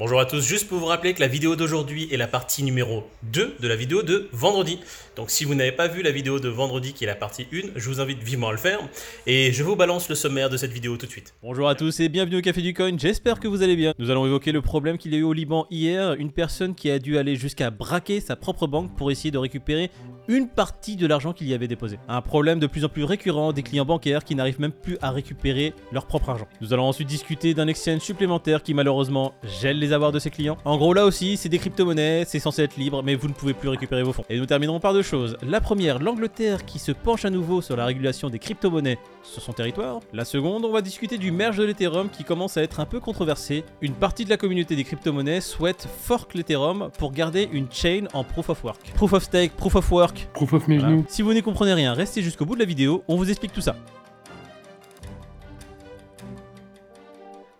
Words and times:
Bonjour 0.00 0.20
à 0.20 0.26
tous, 0.26 0.46
juste 0.46 0.68
pour 0.68 0.78
vous 0.78 0.86
rappeler 0.86 1.12
que 1.12 1.18
la 1.18 1.26
vidéo 1.26 1.56
d'aujourd'hui 1.56 2.06
est 2.12 2.16
la 2.16 2.28
partie 2.28 2.62
numéro 2.62 3.02
2 3.32 3.56
de 3.58 3.66
la 3.66 3.74
vidéo 3.74 4.04
de 4.04 4.28
vendredi. 4.30 4.78
Donc 5.16 5.28
si 5.28 5.44
vous 5.44 5.56
n'avez 5.56 5.72
pas 5.72 5.88
vu 5.88 6.02
la 6.02 6.12
vidéo 6.12 6.38
de 6.38 6.48
vendredi 6.48 6.92
qui 6.92 7.02
est 7.02 7.08
la 7.08 7.16
partie 7.16 7.48
1, 7.52 7.70
je 7.74 7.88
vous 7.88 8.00
invite 8.00 8.22
vivement 8.22 8.46
à 8.46 8.52
le 8.52 8.58
faire. 8.58 8.78
Et 9.26 9.50
je 9.50 9.64
vous 9.64 9.74
balance 9.74 10.08
le 10.08 10.14
sommaire 10.14 10.50
de 10.50 10.56
cette 10.56 10.70
vidéo 10.70 10.96
tout 10.96 11.06
de 11.06 11.10
suite. 11.10 11.34
Bonjour 11.42 11.68
à 11.68 11.74
tous 11.74 11.98
et 11.98 12.08
bienvenue 12.08 12.36
au 12.36 12.42
Café 12.42 12.62
du 12.62 12.74
Coin, 12.74 12.96
j'espère 12.96 13.40
que 13.40 13.48
vous 13.48 13.64
allez 13.64 13.74
bien. 13.74 13.92
Nous 13.98 14.08
allons 14.08 14.24
évoquer 14.24 14.52
le 14.52 14.62
problème 14.62 14.98
qu'il 14.98 15.12
y 15.14 15.16
a 15.16 15.18
eu 15.18 15.24
au 15.24 15.32
Liban 15.32 15.66
hier, 15.68 16.12
une 16.12 16.30
personne 16.30 16.76
qui 16.76 16.92
a 16.92 17.00
dû 17.00 17.18
aller 17.18 17.34
jusqu'à 17.34 17.70
braquer 17.70 18.20
sa 18.20 18.36
propre 18.36 18.68
banque 18.68 18.96
pour 18.96 19.10
essayer 19.10 19.32
de 19.32 19.38
récupérer 19.38 19.90
une 20.28 20.46
partie 20.46 20.94
de 20.94 21.08
l'argent 21.08 21.32
qu'il 21.32 21.48
y 21.48 21.54
avait 21.54 21.66
déposé. 21.66 21.98
Un 22.06 22.20
problème 22.20 22.60
de 22.60 22.68
plus 22.68 22.84
en 22.84 22.88
plus 22.88 23.02
récurrent 23.02 23.52
des 23.52 23.64
clients 23.64 23.86
bancaires 23.86 24.22
qui 24.22 24.36
n'arrivent 24.36 24.60
même 24.60 24.70
plus 24.70 24.96
à 25.00 25.10
récupérer 25.10 25.72
leur 25.90 26.06
propre 26.06 26.28
argent. 26.30 26.46
Nous 26.60 26.72
allons 26.72 26.84
ensuite 26.84 27.08
discuter 27.08 27.52
d'un 27.54 27.66
exchange 27.66 28.02
supplémentaire 28.02 28.62
qui 28.62 28.74
malheureusement 28.74 29.32
gèle 29.60 29.78
les 29.78 29.87
avoirs 29.92 30.12
de 30.12 30.18
ses 30.18 30.30
clients. 30.30 30.56
En 30.64 30.76
gros 30.76 30.92
là 30.94 31.04
aussi 31.06 31.36
c'est 31.36 31.48
des 31.48 31.58
crypto-monnaies, 31.58 32.24
c'est 32.26 32.38
censé 32.40 32.62
être 32.62 32.76
libre 32.76 33.02
mais 33.02 33.14
vous 33.14 33.28
ne 33.28 33.32
pouvez 33.32 33.54
plus 33.54 33.68
récupérer 33.68 34.02
vos 34.02 34.12
fonds. 34.12 34.24
Et 34.28 34.38
nous 34.38 34.46
terminerons 34.46 34.80
par 34.80 34.92
deux 34.92 35.02
choses. 35.02 35.36
La 35.46 35.60
première, 35.60 35.98
l'Angleterre 35.98 36.64
qui 36.64 36.78
se 36.78 36.92
penche 36.92 37.24
à 37.24 37.30
nouveau 37.30 37.60
sur 37.62 37.76
la 37.76 37.84
régulation 37.86 38.30
des 38.30 38.38
crypto-monnaies 38.38 38.98
sur 39.22 39.42
son 39.42 39.52
territoire. 39.52 40.00
La 40.12 40.24
seconde, 40.24 40.64
on 40.64 40.72
va 40.72 40.80
discuter 40.80 41.18
du 41.18 41.30
merge 41.30 41.58
de 41.58 41.64
l'Ethereum 41.64 42.08
qui 42.08 42.24
commence 42.24 42.56
à 42.56 42.62
être 42.62 42.80
un 42.80 42.86
peu 42.86 43.00
controversé. 43.00 43.64
Une 43.82 43.92
partie 43.92 44.24
de 44.24 44.30
la 44.30 44.36
communauté 44.36 44.74
des 44.76 44.84
crypto-monnaies 44.84 45.40
souhaite 45.40 45.86
fork 46.02 46.34
l'Ethereum 46.34 46.90
pour 46.98 47.12
garder 47.12 47.48
une 47.52 47.66
chain 47.70 48.04
en 48.14 48.24
proof 48.24 48.48
of 48.48 48.64
work. 48.64 48.80
Proof 48.94 49.12
of 49.12 49.22
stake, 49.22 49.52
proof 49.56 49.74
of 49.76 49.90
work, 49.92 50.28
Proof 50.32 50.52
of 50.54 50.68
mes 50.68 50.78
voilà. 50.78 50.92
genoux. 50.94 51.04
Si 51.08 51.22
vous 51.22 51.32
n'y 51.34 51.42
comprenez 51.42 51.74
rien, 51.74 51.92
restez 51.92 52.22
jusqu'au 52.22 52.44
bout 52.46 52.54
de 52.54 52.60
la 52.60 52.66
vidéo, 52.66 53.02
on 53.08 53.16
vous 53.16 53.28
explique 53.30 53.52
tout 53.52 53.60
ça. 53.60 53.76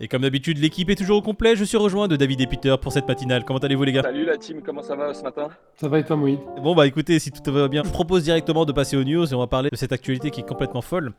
Et 0.00 0.06
comme 0.06 0.22
d'habitude, 0.22 0.58
l'équipe 0.58 0.88
est 0.90 0.94
toujours 0.94 1.16
au 1.18 1.22
complet, 1.22 1.56
je 1.56 1.64
suis 1.64 1.76
rejoint 1.76 2.06
de 2.06 2.14
David 2.14 2.40
et 2.40 2.46
Peter 2.46 2.76
pour 2.80 2.92
cette 2.92 3.08
matinale. 3.08 3.44
Comment 3.44 3.58
allez-vous 3.58 3.82
les 3.82 3.90
gars? 3.90 4.02
Salut 4.02 4.24
la 4.24 4.36
team, 4.36 4.60
comment 4.64 4.80
ça 4.80 4.94
va 4.94 5.12
ce 5.12 5.24
matin? 5.24 5.48
Ça 5.74 5.88
va 5.88 5.98
et 5.98 6.04
toi, 6.04 6.14
Moïd 6.14 6.38
Bon 6.62 6.76
bah 6.76 6.86
écoutez, 6.86 7.18
si 7.18 7.32
tout 7.32 7.50
va 7.50 7.66
bien, 7.66 7.82
je 7.82 7.88
vous 7.88 7.94
propose 7.94 8.22
directement 8.22 8.64
de 8.64 8.70
passer 8.70 8.96
aux 8.96 9.02
news 9.02 9.28
et 9.28 9.34
on 9.34 9.40
va 9.40 9.48
parler 9.48 9.70
de 9.70 9.76
cette 9.76 9.90
actualité 9.90 10.30
qui 10.30 10.40
est 10.40 10.48
complètement 10.48 10.82
folle. 10.82 11.14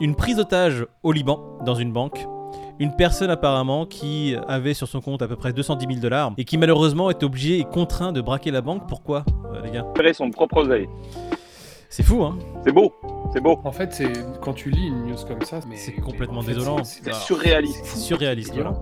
Une 0.00 0.14
prise 0.14 0.36
d'otage 0.36 0.86
au 1.02 1.12
Liban, 1.12 1.58
dans 1.66 1.74
une 1.74 1.92
banque. 1.92 2.26
Une 2.78 2.96
personne 2.96 3.28
apparemment 3.28 3.84
qui 3.84 4.34
avait 4.48 4.72
sur 4.72 4.88
son 4.88 5.02
compte 5.02 5.20
à 5.20 5.28
peu 5.28 5.36
près 5.36 5.52
210 5.52 5.86
000 5.86 6.00
dollars 6.00 6.32
et 6.38 6.44
qui 6.44 6.56
malheureusement 6.56 7.10
est 7.10 7.22
obligé 7.22 7.58
et 7.58 7.64
contraint 7.64 8.12
de 8.12 8.22
braquer 8.22 8.50
la 8.50 8.62
banque. 8.62 8.88
Pourquoi 8.88 9.26
euh, 9.52 9.60
les 9.62 9.72
gars? 9.72 9.86
Faire 9.94 10.14
son 10.14 10.30
propre 10.30 10.56
oseille. 10.56 10.88
C'est 11.94 12.02
fou 12.02 12.22
hein 12.24 12.38
C'est 12.64 12.72
beau, 12.72 12.94
c'est 13.34 13.40
beau. 13.42 13.60
En 13.64 13.70
fait, 13.72 13.92
c'est 13.92 14.10
quand 14.40 14.54
tu 14.54 14.70
lis 14.70 14.86
une 14.86 15.06
news 15.08 15.16
comme 15.28 15.42
ça, 15.42 15.60
mais 15.68 15.76
C'est 15.76 15.92
complètement 15.92 16.40
mais 16.40 16.54
désolant. 16.54 16.82
c'est- 16.84 17.12
surréaliste. 17.12 17.82
C'est 17.84 17.98
surréaliste. 17.98 18.54
violent. 18.54 18.80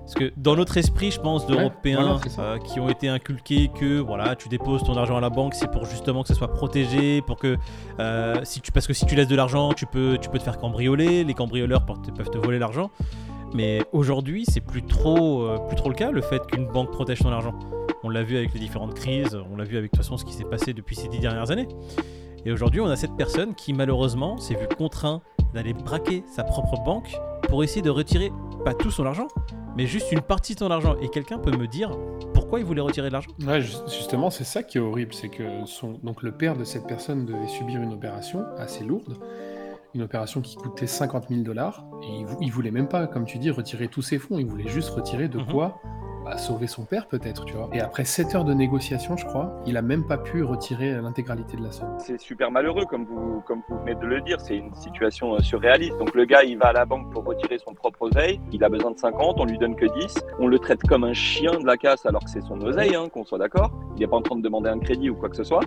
Parce 0.00 0.14
que 0.14 0.32
dans 0.38 0.56
notre 0.56 0.76
esprit, 0.78 1.10
je 1.12 1.20
pense, 1.20 1.46
d'Européens 1.46 2.18
voilà, 2.18 2.54
euh, 2.54 2.58
qui 2.58 2.80
ont 2.80 2.88
été 2.88 3.08
inculqués 3.08 3.70
que 3.78 4.00
voilà, 4.00 4.34
tu 4.36 4.48
déposes 4.48 4.82
ton 4.82 4.96
argent 4.96 5.16
à 5.18 5.20
la 5.20 5.28
banque, 5.30 5.54
c'est 5.54 5.70
pour 5.70 5.84
justement 5.84 6.22
que 6.22 6.28
ça 6.28 6.34
soit 6.34 6.48
protégé, 6.52 7.20
pour 7.22 7.36
que 7.36 7.58
euh, 8.00 8.34
si 8.42 8.60
tu 8.62 8.72
parce 8.72 8.86
que 8.88 8.92
si 8.94 9.04
tu 9.06 9.14
laisses 9.14 9.28
de 9.28 9.36
l'argent, 9.36 9.72
tu 9.74 9.86
peux 9.86 10.18
tu 10.20 10.28
peux 10.30 10.38
te 10.38 10.42
faire 10.44 10.56
cambrioler, 10.58 11.22
les 11.24 11.34
cambrioleurs 11.34 11.84
peuvent 11.86 12.00
te- 12.00 12.10
peuvent 12.10 12.30
te 12.30 12.38
voler 12.38 12.58
l'argent. 12.58 12.90
Mais 13.54 13.82
aujourd'hui, 13.92 14.44
c'est 14.48 14.62
plus 14.62 14.82
trop 14.82 15.42
euh, 15.42 15.58
plus 15.68 15.76
trop 15.76 15.90
le 15.90 15.94
cas 15.94 16.10
le 16.10 16.22
fait 16.22 16.44
qu'une 16.46 16.66
banque 16.66 16.90
protège 16.90 17.18
ton 17.20 17.28
argent. 17.30 17.54
On 18.02 18.08
l'a 18.08 18.22
vu 18.22 18.36
avec 18.38 18.52
les 18.54 18.60
différentes 18.60 18.94
crises, 18.94 19.38
on 19.52 19.56
l'a 19.56 19.64
vu 19.64 19.76
avec 19.76 19.92
de 19.92 19.96
toute 19.96 20.04
façon 20.04 20.16
ce 20.16 20.24
qui 20.24 20.32
s'est 20.32 20.44
passé 20.44 20.72
depuis 20.72 20.96
ces 20.96 21.08
dix 21.08 21.20
dernières 21.20 21.50
années. 21.50 21.68
Et 22.44 22.52
aujourd'hui, 22.52 22.80
on 22.80 22.86
a 22.86 22.96
cette 22.96 23.14
personne 23.16 23.54
qui 23.54 23.72
malheureusement 23.72 24.38
s'est 24.38 24.54
vu 24.54 24.66
contraint 24.76 25.20
d'aller 25.54 25.72
braquer 25.74 26.24
sa 26.30 26.44
propre 26.44 26.82
banque 26.84 27.14
pour 27.48 27.64
essayer 27.64 27.82
de 27.82 27.90
retirer 27.90 28.30
pas 28.64 28.74
tout 28.74 28.90
son 28.90 29.06
argent, 29.06 29.28
mais 29.76 29.86
juste 29.86 30.12
une 30.12 30.20
partie 30.20 30.54
de 30.54 30.58
ton 30.60 30.70
argent. 30.70 30.96
Et 31.00 31.08
quelqu'un 31.08 31.38
peut 31.38 31.56
me 31.56 31.66
dire 31.66 31.90
pourquoi 32.34 32.60
il 32.60 32.66
voulait 32.66 32.80
retirer 32.80 33.08
de 33.08 33.12
l'argent? 33.12 33.30
Ouais, 33.46 33.60
ju- 33.60 33.76
justement, 33.86 34.30
c'est 34.30 34.44
ça 34.44 34.62
qui 34.62 34.78
est 34.78 34.80
horrible, 34.80 35.14
c'est 35.14 35.28
que 35.28 35.44
son... 35.66 35.92
donc 36.02 36.22
le 36.22 36.32
père 36.32 36.56
de 36.56 36.64
cette 36.64 36.86
personne 36.86 37.24
devait 37.26 37.48
subir 37.48 37.80
une 37.82 37.92
opération 37.92 38.44
assez 38.58 38.84
lourde, 38.84 39.16
une 39.94 40.02
opération 40.02 40.40
qui 40.42 40.56
coûtait 40.56 40.86
50 40.86 41.28
000 41.30 41.42
dollars, 41.42 41.84
et 42.02 42.20
il, 42.20 42.26
vou- 42.26 42.36
il 42.40 42.52
voulait 42.52 42.70
même 42.70 42.88
pas, 42.88 43.06
comme 43.06 43.24
tu 43.24 43.38
dis, 43.38 43.50
retirer 43.50 43.88
tous 43.88 44.02
ses 44.02 44.18
fonds, 44.18 44.38
il 44.38 44.46
voulait 44.46 44.68
juste 44.68 44.90
retirer 44.90 45.28
de 45.28 45.38
Mhm. 45.38 45.46
quoi 45.46 45.80
bah, 46.28 46.36
sauver 46.36 46.66
son 46.66 46.84
père 46.84 47.06
peut-être, 47.06 47.44
tu 47.46 47.54
vois. 47.54 47.68
Et 47.72 47.80
après 47.80 48.04
7 48.04 48.34
heures 48.34 48.44
de 48.44 48.52
négociation, 48.54 49.16
je 49.16 49.24
crois, 49.24 49.50
il 49.66 49.76
a 49.76 49.82
même 49.82 50.06
pas 50.06 50.18
pu 50.18 50.42
retirer 50.42 50.92
l'intégralité 51.00 51.56
de 51.56 51.62
la 51.62 51.72
somme. 51.72 51.94
C'est 51.98 52.20
super 52.20 52.50
malheureux 52.50 52.84
comme 52.84 53.04
vous, 53.04 53.40
comme 53.46 53.62
vous 53.68 53.78
venez 53.80 53.94
de 53.94 54.04
le 54.06 54.20
dire. 54.20 54.40
C'est 54.40 54.56
une 54.56 54.74
situation 54.74 55.34
euh, 55.34 55.38
surréaliste. 55.40 55.96
Donc 55.98 56.14
le 56.14 56.24
gars, 56.26 56.42
il 56.42 56.58
va 56.58 56.66
à 56.66 56.72
la 56.72 56.84
banque 56.84 57.10
pour 57.12 57.24
retirer 57.24 57.58
son 57.58 57.72
propre 57.74 58.02
oseille. 58.02 58.40
Il 58.52 58.62
a 58.62 58.68
besoin 58.68 58.90
de 58.90 58.98
50, 58.98 59.40
on 59.40 59.44
lui 59.46 59.58
donne 59.58 59.74
que 59.74 59.86
10. 59.86 60.14
On 60.38 60.48
le 60.48 60.58
traite 60.58 60.82
comme 60.82 61.04
un 61.04 61.14
chien 61.14 61.58
de 61.58 61.66
la 61.66 61.76
casse 61.76 62.04
alors 62.04 62.22
que 62.24 62.30
c'est 62.30 62.42
son 62.42 62.60
oseille, 62.60 62.94
hein, 62.94 63.08
qu'on 63.12 63.24
soit 63.24 63.38
d'accord. 63.38 63.70
Il 63.96 64.00
n'est 64.00 64.06
pas 64.06 64.16
en 64.16 64.22
train 64.22 64.36
de 64.36 64.42
demander 64.42 64.68
un 64.68 64.78
crédit 64.78 65.08
ou 65.10 65.14
quoi 65.14 65.28
que 65.30 65.36
ce 65.36 65.44
soit. 65.44 65.62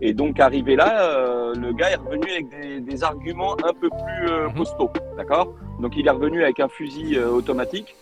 Et 0.00 0.12
donc 0.12 0.40
arrivé 0.40 0.76
là, 0.76 1.10
euh, 1.10 1.54
le 1.54 1.72
gars 1.72 1.90
est 1.90 1.96
revenu 1.96 2.30
avec 2.30 2.48
des, 2.60 2.80
des 2.80 3.04
arguments 3.04 3.54
un 3.64 3.72
peu 3.72 3.88
plus 3.88 4.28
euh, 4.30 4.48
Mhm. 4.48 4.54
costauds, 4.56 4.90
d'accord? 5.16 5.54
Donc 5.80 5.96
il 5.96 6.06
est 6.06 6.10
revenu 6.10 6.42
avec 6.42 6.60
un 6.60 6.68
fusil 6.68 7.16
euh, 7.16 7.28
automatique. 7.30 7.94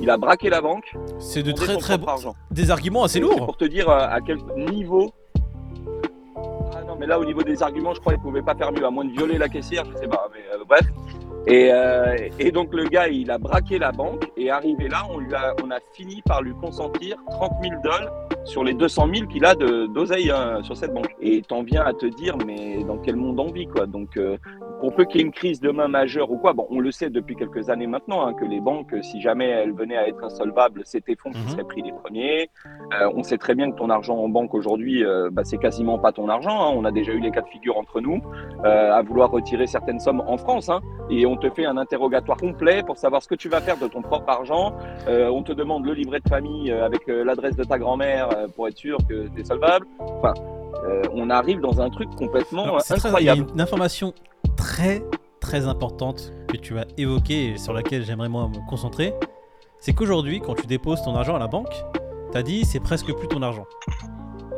Il 0.00 0.08
a 0.10 0.16
braqué 0.16 0.50
la 0.50 0.60
banque. 0.60 0.94
C'est 1.18 1.42
de 1.42 1.52
très 1.52 1.76
très 1.76 1.98
argent. 2.06 2.34
des 2.50 2.70
arguments 2.70 3.04
assez 3.04 3.20
lourds. 3.20 3.46
pour 3.46 3.56
te 3.56 3.64
dire 3.64 3.88
euh, 3.88 3.98
à 4.08 4.20
quel 4.20 4.38
niveau. 4.56 5.12
Ah 6.74 6.82
non, 6.86 6.96
mais 6.98 7.06
là, 7.06 7.18
au 7.18 7.24
niveau 7.24 7.42
des 7.42 7.62
arguments, 7.62 7.94
je 7.94 8.00
crois 8.00 8.12
qu'il 8.14 8.22
pouvait 8.22 8.42
pas 8.42 8.54
faire 8.54 8.72
mieux, 8.72 8.84
à 8.84 8.90
moins 8.90 9.04
de 9.04 9.10
violer 9.12 9.38
la 9.38 9.48
caissière, 9.48 9.84
je 9.92 9.96
sais 9.98 10.08
pas. 10.08 10.28
Mais 10.32 10.40
euh, 10.54 10.64
bref. 10.68 10.86
Et, 11.46 11.70
euh, 11.72 12.28
et 12.38 12.52
donc, 12.52 12.72
le 12.74 12.84
gars, 12.84 13.08
il 13.08 13.30
a 13.30 13.38
braqué 13.38 13.78
la 13.78 13.92
banque, 13.92 14.30
et 14.36 14.50
arrivé 14.50 14.88
là, 14.88 15.02
on, 15.10 15.18
lui 15.18 15.34
a, 15.34 15.54
on 15.64 15.70
a 15.70 15.78
fini 15.94 16.20
par 16.26 16.42
lui 16.42 16.52
consentir 16.60 17.16
30 17.30 17.52
000 17.62 17.74
dollars 17.82 18.10
sur 18.44 18.62
les 18.62 18.74
200 18.74 19.08
000 19.14 19.26
qu'il 19.26 19.44
a 19.46 19.54
de- 19.54 19.86
d'oseille 19.86 20.30
hein, 20.30 20.60
sur 20.62 20.76
cette 20.76 20.92
banque. 20.92 21.14
Et 21.20 21.40
t'en 21.42 21.62
viens 21.62 21.82
à 21.82 21.92
te 21.94 22.06
dire, 22.06 22.36
mais 22.46 22.84
dans 22.84 22.98
quel 22.98 23.16
monde 23.16 23.40
on 23.40 23.50
vit, 23.50 23.66
quoi. 23.66 23.86
Donc, 23.86 24.16
euh, 24.16 24.36
pour 24.80 24.94
peu 24.94 25.04
qu'il 25.04 25.20
y 25.20 25.22
ait 25.22 25.26
une 25.26 25.32
crise 25.32 25.60
demain 25.60 25.88
majeure 25.88 26.30
ou 26.30 26.38
quoi, 26.38 26.52
bon, 26.52 26.66
on 26.70 26.80
le 26.80 26.90
sait 26.90 27.10
depuis 27.10 27.36
quelques 27.36 27.68
années 27.70 27.86
maintenant, 27.86 28.26
hein, 28.26 28.34
que 28.34 28.44
les 28.44 28.60
banques, 28.60 28.94
si 29.02 29.20
jamais 29.20 29.46
elles 29.48 29.72
venaient 29.72 29.96
à 29.96 30.08
être 30.08 30.24
insolvables, 30.24 30.82
c'est 30.84 31.02
tes 31.04 31.16
fonds 31.16 31.30
qui 31.32 31.40
Mhm. 31.42 31.48
seraient 31.48 31.64
pris 31.64 31.82
les 31.82 31.92
premiers. 31.92 32.48
Euh, 33.00 33.10
on 33.14 33.22
sait 33.22 33.38
très 33.38 33.54
bien 33.54 33.70
que 33.70 33.76
ton 33.76 33.90
argent 33.90 34.16
en 34.16 34.28
banque 34.28 34.54
aujourd'hui, 34.54 35.04
euh, 35.04 35.28
bah, 35.30 35.42
c'est 35.44 35.58
quasiment 35.58 35.98
pas 35.98 36.12
ton 36.12 36.28
argent. 36.28 36.64
hein. 36.66 36.72
On 36.74 36.84
a 36.84 36.90
déjà 36.90 37.12
eu 37.12 37.20
les 37.20 37.30
cas 37.30 37.42
de 37.42 37.48
figure 37.48 37.76
entre 37.76 38.00
nous 38.00 38.20
euh, 38.64 38.92
à 38.92 39.02
vouloir 39.02 39.30
retirer 39.30 39.66
certaines 39.66 40.00
sommes 40.00 40.22
en 40.26 40.36
France. 40.38 40.68
hein. 40.68 40.80
et 41.12 41.26
on 41.26 41.36
te 41.36 41.50
fait 41.50 41.66
un 41.66 41.76
interrogatoire 41.76 42.38
complet 42.38 42.82
pour 42.86 42.96
savoir 42.96 43.20
ce 43.22 43.28
que 43.28 43.34
tu 43.34 43.48
vas 43.48 43.60
faire 43.60 43.76
de 43.76 43.86
ton 43.88 44.00
propre 44.00 44.28
argent. 44.30 44.72
Euh, 45.08 45.28
on 45.28 45.42
te 45.42 45.52
demande 45.52 45.84
le 45.84 45.92
livret 45.92 46.20
de 46.20 46.28
famille 46.28 46.70
avec 46.70 47.06
l'adresse 47.08 47.56
de 47.56 47.64
ta 47.64 47.78
grand-mère 47.78 48.28
pour 48.54 48.68
être 48.68 48.76
sûr 48.76 48.96
que 49.08 49.26
tu 49.28 49.40
es 49.40 49.44
solvable. 49.44 49.86
Enfin, 49.98 50.32
euh, 50.84 51.02
on 51.12 51.30
arrive 51.30 51.60
dans 51.60 51.80
un 51.80 51.90
truc 51.90 52.08
complètement 52.16 52.64
Alors, 52.64 52.76
euh, 52.76 52.80
c'est 52.82 52.96
très- 52.96 53.08
il 53.20 53.24
y 53.24 53.28
a 53.28 53.32
incroyable. 53.32 53.50
une 53.54 53.60
information 53.60 54.14
très 54.56 55.02
très 55.40 55.66
importante 55.66 56.32
que 56.48 56.56
tu 56.56 56.74
vas 56.74 56.84
évoquer 56.98 57.50
et 57.52 57.58
sur 57.58 57.72
laquelle 57.72 58.04
j'aimerais 58.04 58.28
moi 58.28 58.48
me 58.48 58.68
concentrer. 58.68 59.14
C'est 59.78 59.92
qu'aujourd'hui, 59.94 60.40
quand 60.40 60.54
tu 60.54 60.66
déposes 60.66 61.02
ton 61.02 61.14
argent 61.16 61.34
à 61.34 61.38
la 61.38 61.46
banque, 61.48 61.72
t'as 62.32 62.42
dit 62.42 62.64
c'est 62.64 62.80
presque 62.80 63.12
plus 63.14 63.28
ton 63.28 63.42
argent. 63.42 63.64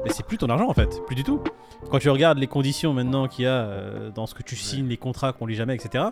Mais 0.05 0.11
c'est 0.11 0.27
plus 0.27 0.37
ton 0.39 0.49
argent 0.49 0.69
en 0.69 0.75
fait, 0.75 1.01
plus 1.07 1.15
du 1.15 1.23
tout. 1.23 1.41
Quand 1.91 1.99
tu 1.99 2.11
regardes 2.11 2.39
les 2.39 2.49
conditions 2.49 2.93
maintenant 2.93 3.29
qu'il 3.29 3.45
y 3.45 3.49
a 3.49 3.53
euh, 3.53 4.11
dans 4.11 4.27
ce 4.27 4.35
que 4.35 4.43
tu 4.43 4.57
signes, 4.57 4.89
les 4.89 4.97
contrats 4.97 5.33
qu'on 5.33 5.47
lit 5.47 5.55
jamais, 5.55 5.75
etc. 5.77 6.07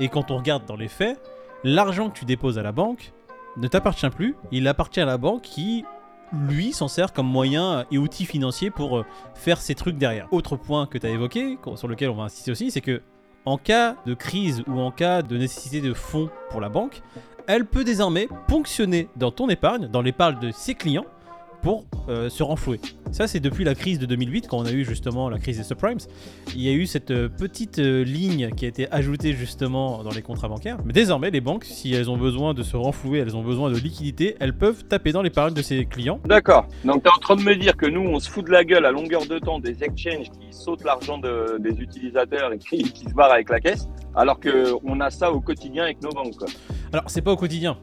Et 0.00 0.08
quand 0.08 0.30
on 0.30 0.38
regarde 0.38 0.64
dans 0.66 0.76
les 0.76 0.88
faits, 0.88 1.20
l'argent 1.62 2.08
que 2.08 2.18
tu 2.18 2.24
déposes 2.24 2.58
à 2.58 2.62
la 2.62 2.72
banque 2.72 3.12
ne 3.58 3.68
t'appartient 3.68 4.08
plus, 4.08 4.34
il 4.50 4.66
appartient 4.66 5.00
à 5.00 5.04
la 5.04 5.18
banque 5.18 5.42
qui, 5.42 5.84
lui, 6.32 6.72
s'en 6.72 6.88
sert 6.88 7.12
comme 7.12 7.26
moyen 7.26 7.84
et 7.90 7.98
outil 7.98 8.24
financier 8.24 8.70
pour 8.70 8.98
euh, 8.98 9.06
faire 9.34 9.60
ces 9.60 9.74
trucs 9.74 9.98
derrière. 9.98 10.28
Autre 10.32 10.56
point 10.56 10.86
que 10.86 10.98
tu 10.98 11.06
as 11.06 11.10
évoqué, 11.10 11.58
sur 11.76 11.88
lequel 11.88 12.10
on 12.10 12.14
va 12.14 12.24
insister 12.24 12.50
aussi, 12.50 12.70
c'est 12.70 12.80
que 12.80 13.02
en 13.44 13.58
cas 13.58 13.96
de 14.06 14.14
crise 14.14 14.62
ou 14.66 14.80
en 14.80 14.90
cas 14.90 15.22
de 15.22 15.36
nécessité 15.36 15.80
de 15.80 15.92
fonds 15.92 16.30
pour 16.50 16.60
la 16.60 16.68
banque, 16.68 17.02
elle 17.46 17.66
peut 17.66 17.84
désormais 17.84 18.28
ponctionner 18.48 19.08
dans 19.16 19.30
ton 19.30 19.48
épargne, 19.48 19.86
dans 19.88 20.00
l'épargne 20.00 20.38
de 20.40 20.50
ses 20.50 20.74
clients, 20.74 21.04
pour 21.64 21.86
euh, 22.10 22.28
se 22.28 22.42
renflouer. 22.42 22.78
Ça, 23.10 23.26
c'est 23.26 23.40
depuis 23.40 23.64
la 23.64 23.74
crise 23.74 23.98
de 23.98 24.04
2008, 24.06 24.48
quand 24.48 24.58
on 24.58 24.66
a 24.66 24.70
eu 24.72 24.84
justement 24.84 25.30
la 25.30 25.38
crise 25.38 25.56
des 25.56 25.64
subprimes. 25.64 25.96
Il 26.54 26.60
y 26.60 26.68
a 26.68 26.72
eu 26.72 26.84
cette 26.86 27.10
euh, 27.10 27.28
petite 27.30 27.78
euh, 27.78 28.04
ligne 28.04 28.50
qui 28.50 28.66
a 28.66 28.68
été 28.68 28.86
ajoutée 28.92 29.32
justement 29.32 30.02
dans 30.04 30.10
les 30.10 30.20
contrats 30.20 30.48
bancaires. 30.48 30.76
Mais 30.84 30.92
désormais, 30.92 31.30
les 31.30 31.40
banques, 31.40 31.64
si 31.64 31.94
elles 31.94 32.10
ont 32.10 32.18
besoin 32.18 32.52
de 32.52 32.62
se 32.62 32.76
renflouer, 32.76 33.20
elles 33.20 33.34
ont 33.34 33.42
besoin 33.42 33.70
de 33.70 33.78
liquidité, 33.78 34.36
elles 34.40 34.56
peuvent 34.56 34.84
taper 34.84 35.12
dans 35.12 35.22
l'épargne 35.22 35.54
de 35.54 35.62
ses 35.62 35.86
clients. 35.86 36.20
D'accord. 36.26 36.66
Donc 36.84 37.02
tu 37.02 37.08
es 37.08 37.12
en 37.12 37.18
train 37.20 37.36
de 37.36 37.42
me 37.42 37.56
dire 37.56 37.76
que 37.78 37.86
nous, 37.86 38.02
on 38.02 38.18
se 38.20 38.28
fout 38.28 38.44
de 38.44 38.50
la 38.50 38.62
gueule 38.64 38.84
à 38.84 38.90
longueur 38.90 39.24
de 39.26 39.38
temps 39.38 39.58
des 39.58 39.82
exchanges 39.82 40.30
qui 40.30 40.52
sautent 40.52 40.84
l'argent 40.84 41.16
de- 41.16 41.56
des 41.60 41.80
utilisateurs 41.80 42.52
et 42.52 42.58
qui, 42.58 42.82
qui 42.82 43.04
se 43.08 43.14
barrent 43.14 43.32
avec 43.32 43.48
la 43.48 43.60
caisse, 43.60 43.88
alors 44.14 44.38
qu'on 44.38 45.00
a 45.00 45.08
ça 45.10 45.32
au 45.32 45.40
quotidien 45.40 45.84
avec 45.84 46.02
nos 46.02 46.10
banques. 46.10 46.36
quoi. 46.36 46.48
Alors, 46.92 47.04
c'est 47.06 47.22
pas 47.22 47.32
au 47.32 47.36
quotidien. 47.36 47.78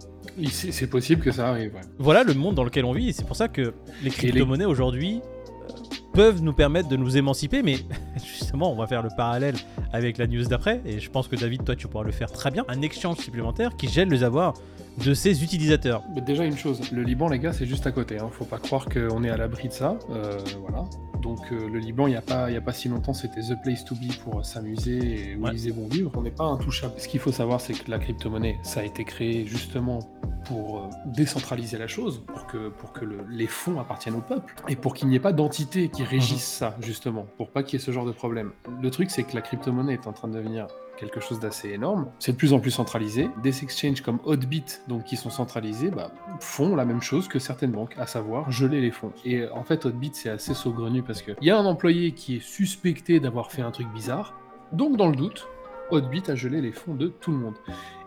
C'est 0.49 0.87
possible 0.87 1.21
que 1.21 1.31
ça 1.31 1.49
arrive, 1.49 1.73
ouais. 1.73 1.81
Voilà 1.99 2.23
le 2.23 2.33
monde 2.33 2.55
dans 2.55 2.63
lequel 2.63 2.85
on 2.85 2.93
vit, 2.93 3.09
et 3.09 3.13
c'est 3.13 3.25
pour 3.25 3.35
ça 3.35 3.47
que 3.47 3.73
les 4.03 4.09
crypto-monnaies 4.09 4.65
aujourd'hui 4.65 5.21
euh, 5.21 5.73
peuvent 6.13 6.41
nous 6.41 6.53
permettre 6.53 6.89
de 6.89 6.97
nous 6.97 7.17
émanciper, 7.17 7.61
mais 7.63 7.77
justement, 8.25 8.71
on 8.71 8.75
va 8.75 8.87
faire 8.87 9.03
le 9.03 9.09
parallèle 9.15 9.55
avec 9.93 10.17
la 10.17 10.27
news 10.27 10.43
d'après, 10.45 10.81
et 10.85 10.99
je 10.99 11.09
pense 11.09 11.27
que 11.27 11.35
David, 11.35 11.63
toi, 11.63 11.75
tu 11.75 11.87
pourras 11.87 12.05
le 12.05 12.11
faire 12.11 12.31
très 12.31 12.51
bien. 12.51 12.65
Un 12.67 12.81
exchange 12.81 13.17
supplémentaire 13.17 13.75
qui 13.75 13.87
gèle 13.87 14.09
les 14.09 14.23
avoirs 14.23 14.53
de 14.97 15.13
ses 15.13 15.43
utilisateurs. 15.43 16.03
Mais 16.13 16.21
déjà 16.21 16.43
une 16.45 16.57
chose, 16.57 16.91
le 16.91 17.03
Liban, 17.03 17.29
les 17.29 17.39
gars, 17.39 17.53
c'est 17.53 17.65
juste 17.65 17.87
à 17.87 17.91
côté. 17.91 18.19
Hein. 18.19 18.29
Faut 18.31 18.45
pas 18.45 18.57
croire 18.59 18.85
qu'on 18.85 19.23
est 19.23 19.29
à 19.29 19.37
l'abri 19.37 19.67
de 19.69 19.73
ça. 19.73 19.97
Euh, 20.11 20.37
voilà. 20.61 20.83
Donc 21.21 21.39
euh, 21.51 21.69
le 21.69 21.79
Liban, 21.79 22.07
il 22.07 22.11
n'y 22.11 22.15
a, 22.15 22.21
pas- 22.21 22.49
y 22.51 22.57
a 22.57 22.61
pas 22.61 22.73
si 22.73 22.89
longtemps, 22.89 23.13
c'était 23.13 23.41
the 23.41 23.55
place 23.63 23.85
to 23.85 23.95
be 23.95 24.11
pour 24.23 24.43
s'amuser 24.45 24.97
et 25.31 25.35
où 25.35 25.43
Ouais. 25.43 25.51
ils 25.53 25.57
faisaient 25.59 25.71
bon 25.71 25.87
vivre. 25.87 26.11
On 26.15 26.21
n'est 26.23 26.31
pas 26.31 26.43
intouchable. 26.45 26.93
Ce 26.97 27.07
qu'il 27.07 27.19
faut 27.19 27.31
savoir, 27.31 27.61
c'est 27.61 27.73
que 27.73 27.89
la 27.89 27.99
crypto-monnaie, 27.99 28.57
ça 28.63 28.79
a 28.81 28.83
été 28.83 29.03
créé 29.05 29.45
justement 29.45 29.99
pour 30.45 30.79
euh, 30.79 30.81
décentraliser 31.05 31.77
la 31.77 31.87
chose, 31.87 32.23
pour 32.27 32.47
que, 32.47 32.69
pour 32.69 32.91
que 32.91 33.05
le- 33.05 33.23
les 33.29 33.45
fonds 33.47 33.79
appartiennent 33.79 34.15
au 34.15 34.21
peuple, 34.21 34.55
et 34.67 34.75
pour 34.75 34.95
qu'il 34.95 35.07
n'y 35.07 35.15
ait 35.15 35.19
pas 35.19 35.33
d'entité 35.33 35.89
qui 35.89 36.03
régisse 36.03 36.43
ça, 36.43 36.75
justement, 36.81 37.27
pour 37.37 37.51
pas 37.51 37.61
qu'il 37.61 37.79
y 37.79 37.81
ait 37.81 37.85
ce 37.85 37.91
genre 37.91 38.05
de 38.05 38.11
problème. 38.11 38.51
Le 38.81 38.89
truc, 38.89 39.11
c'est 39.11 39.21
que 39.23 39.35
la 39.35 39.41
crypto-monnaie 39.41 39.93
est 39.93 40.07
en 40.07 40.13
train 40.13 40.27
de 40.27 40.33
devenir 40.33 40.65
quelque 40.97 41.19
chose 41.19 41.39
d'assez 41.39 41.69
énorme. 41.69 42.11
C'est 42.19 42.33
de 42.33 42.37
plus 42.37 42.53
en 42.53 42.59
plus 42.59 42.71
centralisé. 42.71 43.29
Des 43.41 43.63
exchanges 43.63 44.01
comme 44.01 44.19
Hotbit, 44.23 44.65
donc 44.87 45.05
qui 45.05 45.17
sont 45.17 45.29
centralisés, 45.29 45.89
bah, 45.89 46.11
font 46.39 46.75
la 46.75 46.85
même 46.85 47.01
chose 47.01 47.27
que 47.27 47.39
certaines 47.39 47.71
banques, 47.71 47.95
à 47.97 48.07
savoir 48.07 48.51
geler 48.51 48.81
les 48.81 48.91
fonds. 48.91 49.13
Et 49.25 49.39
euh, 49.39 49.53
en 49.53 49.63
fait, 49.63 49.85
Hotbit, 49.85 50.11
c'est 50.13 50.29
assez 50.29 50.53
saugrenu 50.53 51.03
parce 51.03 51.21
qu'il 51.21 51.35
y 51.41 51.49
a 51.49 51.57
un 51.57 51.65
employé 51.65 52.11
qui 52.11 52.37
est 52.37 52.43
suspecté 52.43 53.19
d'avoir 53.19 53.51
fait 53.51 53.61
un 53.61 53.71
truc 53.71 53.87
bizarre. 53.93 54.33
Donc, 54.71 54.97
dans 54.97 55.07
le 55.07 55.15
doute, 55.15 55.47
Hotbit 55.89 56.23
a 56.29 56.35
gelé 56.35 56.61
les 56.61 56.71
fonds 56.71 56.95
de 56.95 57.07
tout 57.07 57.31
le 57.31 57.37
monde. 57.37 57.55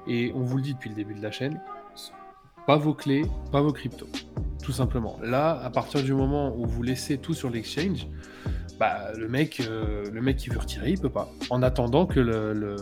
Et 0.07 0.33
on 0.35 0.41
vous 0.41 0.57
le 0.57 0.63
dit 0.63 0.75
depuis 0.75 0.91
le 0.91 0.97
début 0.97 1.15
de 1.15 1.23
la 1.23 1.31
chaîne, 1.31 1.61
pas 2.67 2.77
vos 2.77 2.95
clés, 2.95 3.23
pas 3.53 3.61
vos 3.61 3.73
cryptos. 3.73 4.09
Tout 4.63 4.73
simplement. 4.73 5.19
Là, 5.23 5.61
à 5.63 5.69
partir 5.69 6.03
du 6.03 6.15
moment 6.15 6.57
où 6.57 6.65
vous 6.65 6.83
laissez 6.83 7.19
tout 7.19 7.35
sur 7.35 7.51
l'exchange, 7.51 8.07
bah, 8.79 9.13
le 9.17 9.29
mec, 9.29 9.61
euh, 9.69 10.05
le 10.13 10.21
mec 10.21 10.37
qui 10.37 10.51
veut 10.51 10.59
retirer, 10.59 10.91
il 10.91 11.01
peut 11.01 11.09
pas. 11.09 11.31
En 11.51 11.63
attendant 11.63 12.07
que 12.07 12.19
le- 12.21 12.53
le- 12.53 12.77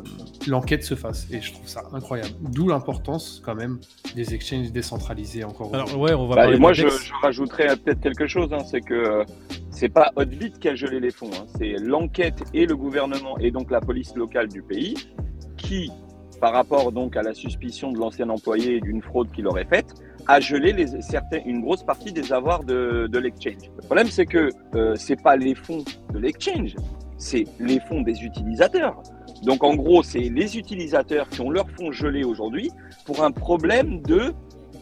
l'enquête 0.46 0.84
se 0.84 0.94
fasse. 0.94 1.26
Et 1.30 1.40
je 1.40 1.52
trouve 1.52 1.66
ça 1.68 1.82
incroyable. 1.92 2.30
D'où 2.40 2.68
l'importance, 2.68 3.42
quand 3.44 3.54
même, 3.54 3.78
des 4.14 4.34
exchanges 4.34 4.72
décentralisés 4.72 5.44
encore. 5.44 5.74
Alors 5.74 5.98
ouais, 5.98 6.14
on 6.14 6.26
va 6.28 6.36
Bah, 6.36 6.56
moi, 6.58 6.72
je, 6.72 6.88
je 6.88 7.12
rajouterais 7.22 7.76
peut-être 7.76 8.00
quelque 8.00 8.26
chose, 8.26 8.52
hein, 8.52 8.64
c'est 8.64 8.80
que 8.80 8.94
euh, 8.94 9.24
c'est 9.70 9.88
pas 9.90 10.12
Hotbit 10.16 10.52
qui 10.60 10.68
a 10.68 10.74
gelé 10.74 11.00
les 11.00 11.10
fonds, 11.10 11.30
hein, 11.34 11.44
c'est 11.58 11.74
l'enquête 11.78 12.42
et 12.54 12.66
le 12.66 12.76
gouvernement 12.76 13.36
et 13.38 13.50
donc 13.50 13.70
la 13.70 13.80
police 13.80 14.14
locale 14.14 14.48
du 14.48 14.62
pays 14.62 14.94
qui, 15.56 15.90
par 16.40 16.52
rapport 16.52 16.92
donc 16.92 17.16
à 17.16 17.22
la 17.22 17.34
suspicion 17.34 17.92
de 17.92 17.98
l'ancien 17.98 18.28
employé 18.30 18.76
et 18.76 18.80
d'une 18.80 19.02
fraude 19.02 19.30
qu'il 19.32 19.46
aurait 19.46 19.64
faite, 19.66 19.94
les, 20.28 21.02
certains, 21.02 21.40
une 21.44 21.60
grosse 21.60 21.82
partie 21.82 22.12
des 22.12 22.32
avoirs 22.32 22.64
de, 22.64 23.08
de 23.10 23.18
l'exchange. 23.18 23.70
Le 23.76 23.82
problème, 23.82 24.08
c'est 24.08 24.26
que 24.26 24.50
euh, 24.74 24.94
c'est 24.96 25.20
pas 25.20 25.36
les 25.36 25.54
fonds 25.54 25.84
de 26.12 26.18
l'exchange, 26.18 26.74
c'est 27.18 27.44
les 27.60 27.80
fonds 27.80 28.02
des 28.02 28.22
utilisateurs. 28.24 29.02
Donc 29.42 29.64
en 29.64 29.74
gros, 29.74 30.02
c'est 30.02 30.20
les 30.20 30.56
utilisateurs 30.56 31.28
qui 31.28 31.40
ont 31.40 31.50
leurs 31.50 31.70
fonds 31.70 31.92
gelés 31.92 32.24
aujourd'hui 32.24 32.70
pour 33.04 33.24
un 33.24 33.32
problème 33.32 34.00
de 34.02 34.32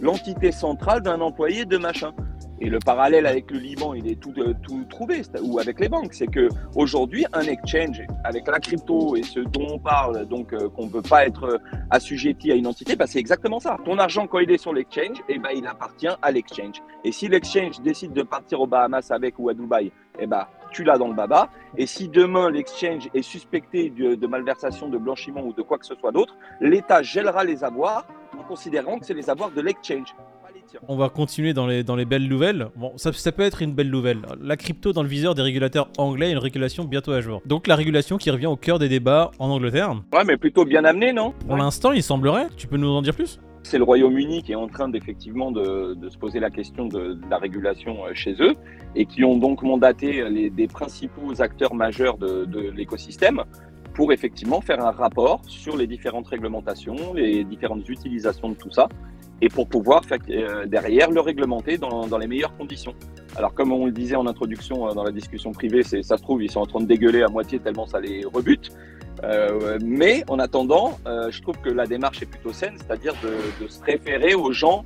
l'entité 0.00 0.52
centrale 0.52 1.02
d'un 1.02 1.20
employé 1.20 1.64
de 1.64 1.78
machin. 1.78 2.12
Et 2.62 2.68
le 2.68 2.78
parallèle 2.78 3.26
avec 3.26 3.50
le 3.50 3.58
Liban, 3.58 3.94
il 3.94 4.06
est 4.06 4.20
tout, 4.20 4.34
euh, 4.36 4.54
tout 4.62 4.84
trouvé, 4.90 5.22
ou 5.42 5.58
avec 5.58 5.80
les 5.80 5.88
banques, 5.88 6.12
c'est 6.12 6.26
que 6.26 6.48
aujourd'hui 6.74 7.24
un 7.32 7.42
exchange 7.42 8.02
avec 8.22 8.46
la 8.46 8.60
crypto 8.60 9.16
et 9.16 9.22
ce 9.22 9.40
dont 9.40 9.66
on 9.72 9.78
parle, 9.78 10.26
donc 10.26 10.52
euh, 10.52 10.68
qu'on 10.68 10.86
ne 10.86 10.90
peut 10.90 11.02
pas 11.02 11.24
être 11.26 11.44
euh, 11.44 11.58
assujetti 11.90 12.52
à 12.52 12.54
une 12.54 12.66
entité, 12.66 12.96
bah, 12.96 13.06
c'est 13.06 13.18
exactement 13.18 13.60
ça. 13.60 13.78
Ton 13.84 13.98
argent 13.98 14.26
quand 14.26 14.40
il 14.40 14.50
est 14.50 14.58
sur 14.58 14.74
l'exchange, 14.74 15.22
et 15.28 15.38
ben 15.38 15.50
il 15.54 15.66
appartient 15.66 16.08
à 16.20 16.30
l'exchange. 16.30 16.82
Et 17.02 17.12
si 17.12 17.28
l'exchange 17.28 17.80
décide 17.80 18.12
de 18.12 18.22
partir 18.22 18.60
aux 18.60 18.66
Bahamas 18.66 19.10
avec 19.10 19.38
ou 19.38 19.48
à 19.48 19.54
Dubaï, 19.54 19.90
et 20.18 20.26
ben 20.26 20.46
tu 20.70 20.84
l'as 20.84 20.98
dans 20.98 21.08
le 21.08 21.14
baba. 21.14 21.48
Et 21.76 21.86
si 21.86 22.08
demain 22.08 22.50
l'exchange 22.50 23.08
est 23.14 23.22
suspecté 23.22 23.90
de, 23.90 24.14
de 24.14 24.26
malversation, 24.26 24.88
de 24.88 24.98
blanchiment 24.98 25.42
ou 25.42 25.52
de 25.52 25.62
quoi 25.62 25.78
que 25.78 25.86
ce 25.86 25.94
soit 25.94 26.12
d'autre, 26.12 26.36
l'État 26.60 27.02
gèlera 27.02 27.42
les 27.42 27.64
avoirs 27.64 28.06
en 28.38 28.42
considérant 28.44 28.98
que 28.98 29.06
c'est 29.06 29.14
les 29.14 29.30
avoirs 29.30 29.50
de 29.50 29.60
l'exchange. 29.60 30.14
On 30.88 30.96
va 30.96 31.08
continuer 31.08 31.52
dans 31.52 31.66
les, 31.66 31.82
dans 31.82 31.96
les 31.96 32.04
belles 32.04 32.28
nouvelles. 32.28 32.68
Bon, 32.76 32.92
ça, 32.96 33.12
ça 33.12 33.32
peut 33.32 33.42
être 33.42 33.62
une 33.62 33.72
belle 33.72 33.90
nouvelle. 33.90 34.18
La 34.42 34.56
crypto 34.56 34.92
dans 34.92 35.02
le 35.02 35.08
viseur 35.08 35.34
des 35.34 35.42
régulateurs 35.42 35.88
anglais 35.98 36.28
et 36.28 36.32
une 36.32 36.38
régulation 36.38 36.84
bientôt 36.84 37.12
à 37.12 37.20
jour. 37.20 37.42
Donc 37.46 37.66
la 37.66 37.76
régulation 37.76 38.16
qui 38.16 38.30
revient 38.30 38.46
au 38.46 38.56
cœur 38.56 38.78
des 38.78 38.88
débats 38.88 39.30
en 39.38 39.48
Angleterre. 39.50 39.94
Ouais, 40.12 40.24
mais 40.24 40.36
plutôt 40.36 40.64
bien 40.64 40.84
amené, 40.84 41.12
non? 41.12 41.32
Pour 41.46 41.56
l'instant, 41.56 41.92
il 41.92 42.02
semblerait. 42.02 42.46
Tu 42.56 42.66
peux 42.66 42.76
nous 42.76 42.88
en 42.88 43.02
dire 43.02 43.14
plus? 43.14 43.40
C'est 43.62 43.76
le 43.76 43.84
Royaume-Uni 43.84 44.42
qui 44.42 44.52
est 44.52 44.56
en 44.56 44.68
train 44.68 44.88
d'effectivement 44.88 45.52
de, 45.52 45.94
de 45.94 46.08
se 46.08 46.16
poser 46.16 46.40
la 46.40 46.50
question 46.50 46.86
de, 46.86 47.14
de 47.14 47.30
la 47.30 47.36
régulation 47.36 48.06
euh, 48.06 48.14
chez 48.14 48.34
eux 48.40 48.54
et 48.96 49.04
qui 49.04 49.22
ont 49.22 49.36
donc 49.36 49.62
mandaté 49.62 50.28
les, 50.30 50.48
des 50.48 50.66
principaux 50.66 51.42
acteurs 51.42 51.74
majeurs 51.74 52.16
de, 52.16 52.46
de 52.46 52.70
l'écosystème 52.70 53.42
pour 53.92 54.12
effectivement 54.12 54.62
faire 54.62 54.80
un 54.80 54.92
rapport 54.92 55.42
sur 55.46 55.76
les 55.76 55.86
différentes 55.86 56.28
réglementations, 56.28 57.12
les 57.12 57.44
différentes 57.44 57.86
utilisations 57.88 58.48
de 58.48 58.54
tout 58.54 58.70
ça 58.70 58.88
et 59.42 59.48
pour 59.48 59.68
pouvoir 59.68 60.02
euh, 60.10 60.66
derrière 60.66 61.10
le 61.10 61.20
réglementer 61.20 61.78
dans, 61.78 62.06
dans 62.06 62.18
les 62.18 62.26
meilleures 62.26 62.56
conditions. 62.56 62.94
Alors 63.36 63.54
comme 63.54 63.72
on 63.72 63.86
le 63.86 63.92
disait 63.92 64.16
en 64.16 64.26
introduction 64.26 64.88
euh, 64.88 64.92
dans 64.92 65.04
la 65.04 65.12
discussion 65.12 65.52
privée, 65.52 65.82
ça 65.82 66.16
se 66.16 66.22
trouve 66.22 66.42
ils 66.42 66.50
sont 66.50 66.60
en 66.60 66.66
train 66.66 66.80
de 66.80 66.86
dégueuler 66.86 67.22
à 67.22 67.28
moitié 67.28 67.58
tellement 67.58 67.86
ça 67.86 68.00
les 68.00 68.24
rebute. 68.24 68.70
Euh, 69.22 69.78
mais 69.84 70.24
en 70.28 70.38
attendant, 70.38 70.98
euh, 71.06 71.30
je 71.30 71.42
trouve 71.42 71.58
que 71.58 71.68
la 71.68 71.86
démarche 71.86 72.22
est 72.22 72.26
plutôt 72.26 72.52
saine, 72.52 72.74
c'est-à-dire 72.78 73.14
de, 73.22 73.64
de 73.64 73.68
se 73.68 73.82
référer 73.82 74.34
aux 74.34 74.52
gens 74.52 74.82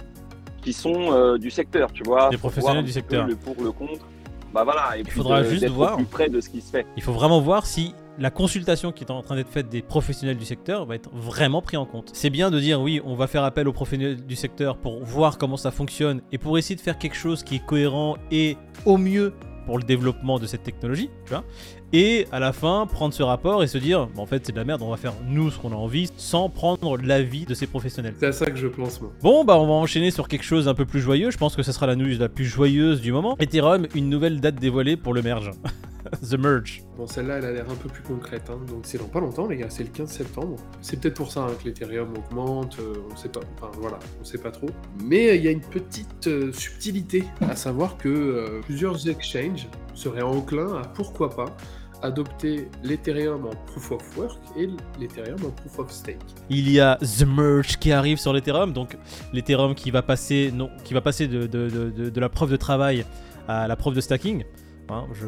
qui 0.60 0.72
sont 0.72 1.36
du 1.36 1.50
secteur, 1.50 1.92
tu 1.92 2.02
vois, 2.04 2.30
pour 2.30 2.38
professionnels 2.38 2.84
du 2.84 2.90
secteur. 2.90 3.26
Le 3.26 3.36
pour, 3.36 3.62
le 3.62 3.70
contre. 3.70 4.06
Bah 4.54 4.64
voilà, 4.64 4.96
et 4.96 5.02
puis 5.02 5.12
faudra 5.12 5.42
juste 5.42 5.68
voir. 5.68 5.96
plus 5.96 6.06
près 6.06 6.28
de 6.30 6.40
ce 6.40 6.48
qui 6.48 6.62
se 6.62 6.70
fait. 6.70 6.86
Il 6.96 7.02
faut 7.02 7.12
vraiment 7.12 7.40
voir 7.40 7.66
si 7.66 7.94
la 8.18 8.30
consultation 8.30 8.92
qui 8.92 9.04
est 9.04 9.10
en 9.10 9.22
train 9.22 9.36
d'être 9.36 9.50
faite 9.50 9.68
des 9.68 9.82
professionnels 9.82 10.36
du 10.36 10.44
secteur 10.44 10.86
va 10.86 10.94
être 10.94 11.10
vraiment 11.12 11.62
pris 11.62 11.76
en 11.76 11.86
compte. 11.86 12.10
C'est 12.12 12.30
bien 12.30 12.50
de 12.50 12.60
dire 12.60 12.80
oui, 12.80 13.00
on 13.04 13.14
va 13.14 13.26
faire 13.26 13.44
appel 13.44 13.66
aux 13.66 13.72
professionnels 13.72 14.24
du 14.24 14.36
secteur 14.36 14.76
pour 14.76 15.02
voir 15.04 15.38
comment 15.38 15.56
ça 15.56 15.70
fonctionne 15.70 16.22
et 16.32 16.38
pour 16.38 16.56
essayer 16.58 16.76
de 16.76 16.80
faire 16.80 16.98
quelque 16.98 17.16
chose 17.16 17.42
qui 17.42 17.56
est 17.56 17.66
cohérent 17.66 18.16
et 18.30 18.56
au 18.84 18.96
mieux 18.98 19.32
pour 19.66 19.78
le 19.78 19.84
développement 19.84 20.38
de 20.38 20.46
cette 20.46 20.62
technologie, 20.62 21.08
tu 21.24 21.30
vois. 21.30 21.42
Et 21.94 22.26
à 22.32 22.38
la 22.38 22.52
fin, 22.52 22.86
prendre 22.86 23.14
ce 23.14 23.22
rapport 23.22 23.62
et 23.62 23.66
se 23.66 23.78
dire, 23.78 24.08
Bah, 24.14 24.20
en 24.20 24.26
fait, 24.26 24.44
c'est 24.44 24.52
de 24.52 24.58
la 24.58 24.64
merde, 24.64 24.82
on 24.82 24.90
va 24.90 24.98
faire 24.98 25.14
nous 25.26 25.50
ce 25.50 25.58
qu'on 25.58 25.72
a 25.72 25.76
envie 25.76 26.10
sans 26.16 26.50
prendre 26.50 26.98
l'avis 26.98 27.46
de 27.46 27.54
ces 27.54 27.66
professionnels. 27.66 28.14
C'est 28.18 28.26
à 28.26 28.32
ça 28.32 28.46
que 28.46 28.56
je 28.56 28.66
pense, 28.66 29.00
moi. 29.00 29.10
Bon, 29.22 29.44
bah 29.44 29.58
on 29.58 29.66
va 29.66 29.72
enchaîner 29.72 30.10
sur 30.10 30.28
quelque 30.28 30.44
chose 30.44 30.68
un 30.68 30.74
peu 30.74 30.84
plus 30.84 31.00
joyeux. 31.00 31.30
Je 31.30 31.38
pense 31.38 31.56
que 31.56 31.62
ce 31.62 31.72
sera 31.72 31.86
la 31.86 31.96
news 31.96 32.18
la 32.18 32.28
plus 32.28 32.44
joyeuse 32.44 33.00
du 33.00 33.10
moment. 33.10 33.36
Ethereum, 33.40 33.86
une 33.94 34.10
nouvelle 34.10 34.40
date 34.40 34.56
dévoilée 34.56 34.96
pour 34.98 35.14
le 35.14 35.22
merge. 35.22 35.50
The 36.30 36.34
merge. 36.34 36.82
Bon, 36.96 37.06
celle-là, 37.06 37.38
elle 37.38 37.44
a 37.46 37.52
l'air 37.52 37.70
un 37.70 37.74
peu 37.74 37.88
plus 37.88 38.02
concrète, 38.02 38.50
hein. 38.50 38.58
donc 38.68 38.80
c'est 38.84 38.98
dans 38.98 39.08
pas 39.08 39.20
longtemps, 39.20 39.46
les 39.48 39.56
gars, 39.56 39.70
c'est 39.70 39.82
le 39.84 39.90
15 39.90 40.08
septembre. 40.10 40.56
C'est 40.80 41.00
peut-être 41.00 41.14
pour 41.16 41.30
ça 41.32 41.40
hein, 41.42 41.52
que 41.58 41.64
l'Ethereum 41.68 42.12
augmente, 42.16 42.76
euh, 42.80 42.94
on 43.12 43.16
sait 43.16 43.28
pas, 43.28 43.40
enfin 43.56 43.70
voilà, 43.80 43.98
on 44.20 44.24
sait 44.24 44.38
pas 44.38 44.50
trop. 44.50 44.68
Mais 45.02 45.30
euh, 45.30 45.34
il 45.36 45.44
y 45.44 45.48
a 45.48 45.50
une 45.50 45.60
petite 45.60 46.26
euh, 46.26 46.52
subtilité, 46.52 47.24
à 47.40 47.56
savoir 47.56 47.96
que 47.96 48.08
euh, 48.08 48.60
plusieurs 48.62 49.08
exchanges 49.08 49.66
seraient 49.94 50.22
enclins 50.22 50.74
à, 50.74 50.82
pourquoi 50.82 51.30
pas, 51.30 51.46
adopter 52.02 52.68
l'Ethereum 52.82 53.46
en 53.46 53.54
Proof 53.66 53.92
of 53.92 54.18
Work 54.18 54.38
et 54.58 54.68
l'Ethereum 55.00 55.38
en 55.46 55.50
Proof 55.50 55.78
of 55.78 55.90
Stake. 55.90 56.18
Il 56.50 56.70
y 56.70 56.78
a 56.78 56.96
The 57.00 57.22
Merge 57.26 57.78
qui 57.78 57.92
arrive 57.92 58.18
sur 58.18 58.32
l'Ethereum, 58.34 58.72
donc 58.74 58.98
l'Ethereum 59.32 59.74
qui 59.74 59.90
va 59.90 60.02
passer, 60.02 60.52
non, 60.54 60.68
qui 60.84 60.92
va 60.92 61.00
passer 61.00 61.28
de, 61.28 61.46
de- 61.46 61.70
de- 61.70 61.90
de- 61.90 62.10
de 62.10 62.20
la 62.20 62.28
preuve 62.28 62.50
de 62.50 62.56
travail 62.56 63.06
à 63.48 63.66
la 63.68 63.76
preuve 63.76 63.94
de 63.94 64.00
stacking. 64.02 64.44
Hein, 64.90 65.04
je 65.14 65.26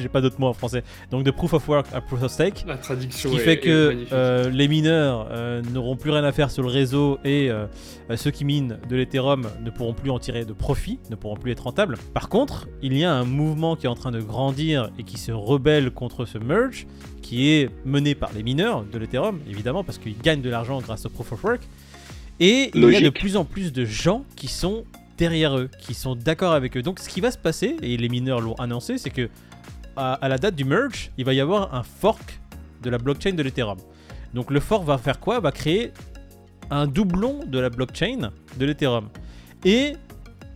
j'ai 0.00 0.08
pas 0.08 0.20
d'autres 0.20 0.38
mots 0.40 0.48
en 0.48 0.52
français. 0.52 0.82
Donc 1.10 1.24
de 1.24 1.30
proof 1.30 1.54
of 1.54 1.66
work 1.68 1.86
à 1.94 2.00
proof 2.00 2.22
of 2.22 2.30
stake. 2.30 2.64
La 2.66 2.76
traduction 2.76 3.30
Ce 3.30 3.34
qui 3.34 3.40
est- 3.40 3.44
fait 3.44 3.58
que 3.58 4.04
euh, 4.12 4.50
les 4.50 4.68
mineurs 4.68 5.28
euh, 5.30 5.62
n'auront 5.72 5.96
plus 5.96 6.10
rien 6.10 6.22
à 6.24 6.32
faire 6.32 6.50
sur 6.50 6.62
le 6.62 6.68
réseau 6.68 7.18
et 7.24 7.50
euh, 7.50 7.66
ceux 8.16 8.30
qui 8.30 8.44
minent 8.44 8.78
de 8.88 8.96
l'Ethereum 8.96 9.48
ne 9.64 9.70
pourront 9.70 9.94
plus 9.94 10.10
en 10.10 10.18
tirer 10.18 10.44
de 10.44 10.52
profit, 10.52 10.98
ne 11.10 11.16
pourront 11.16 11.36
plus 11.36 11.52
être 11.52 11.64
rentables. 11.64 11.96
Par 12.12 12.28
contre, 12.28 12.68
il 12.82 12.96
y 12.96 13.04
a 13.04 13.12
un 13.12 13.24
mouvement 13.24 13.74
qui 13.76 13.86
est 13.86 13.88
en 13.88 13.94
train 13.94 14.10
de 14.10 14.20
grandir 14.20 14.90
et 14.98 15.02
qui 15.04 15.16
se 15.18 15.32
rebelle 15.32 15.90
contre 15.90 16.26
ce 16.26 16.36
merge, 16.38 16.86
qui 17.22 17.50
est 17.50 17.70
mené 17.86 18.14
par 18.14 18.30
les 18.34 18.42
mineurs 18.42 18.84
de 18.84 18.98
l'Ethereum, 18.98 19.40
évidemment, 19.48 19.82
parce 19.84 19.98
qu'ils 19.98 20.18
gagnent 20.18 20.42
de 20.42 20.50
l'argent 20.50 20.80
grâce 20.80 21.06
au 21.06 21.08
proof 21.08 21.32
of 21.32 21.42
work. 21.44 21.60
Et 22.40 22.70
il 22.74 22.90
y 22.90 22.96
a 22.96 23.00
de 23.00 23.10
plus 23.10 23.36
en 23.36 23.44
plus 23.44 23.72
de 23.72 23.84
gens 23.84 24.24
qui 24.36 24.46
sont 24.48 24.84
derrière 25.18 25.58
eux, 25.58 25.68
qui 25.80 25.94
sont 25.94 26.14
d'accord 26.14 26.52
avec 26.52 26.76
eux. 26.76 26.82
Donc 26.82 27.00
ce 27.00 27.08
qui 27.08 27.20
va 27.20 27.30
se 27.30 27.38
passer, 27.38 27.76
et 27.82 27.96
les 27.96 28.08
mineurs 28.08 28.40
l'ont 28.40 28.54
annoncé, 28.54 28.96
c'est 28.96 29.10
que 29.10 29.28
à, 29.96 30.28
la 30.28 30.38
date 30.38 30.54
du 30.54 30.64
merge, 30.64 31.10
il 31.18 31.24
va 31.24 31.34
y 31.34 31.40
avoir 31.40 31.74
un 31.74 31.82
fork 31.82 32.40
de 32.82 32.88
la 32.88 32.98
blockchain 32.98 33.32
de 33.32 33.42
l'Ethereum. 33.42 33.78
Donc 34.32 34.50
le 34.50 34.60
fork 34.60 34.84
va 34.84 34.96
faire 34.96 35.18
quoi? 35.18 35.40
Va 35.40 35.50
créer 35.50 35.92
un 36.70 36.86
doublon 36.86 37.40
de 37.44 37.58
la 37.58 37.68
blockchain 37.68 38.30
de 38.56 38.64
l'Ethereum. 38.64 39.08
Et 39.64 39.94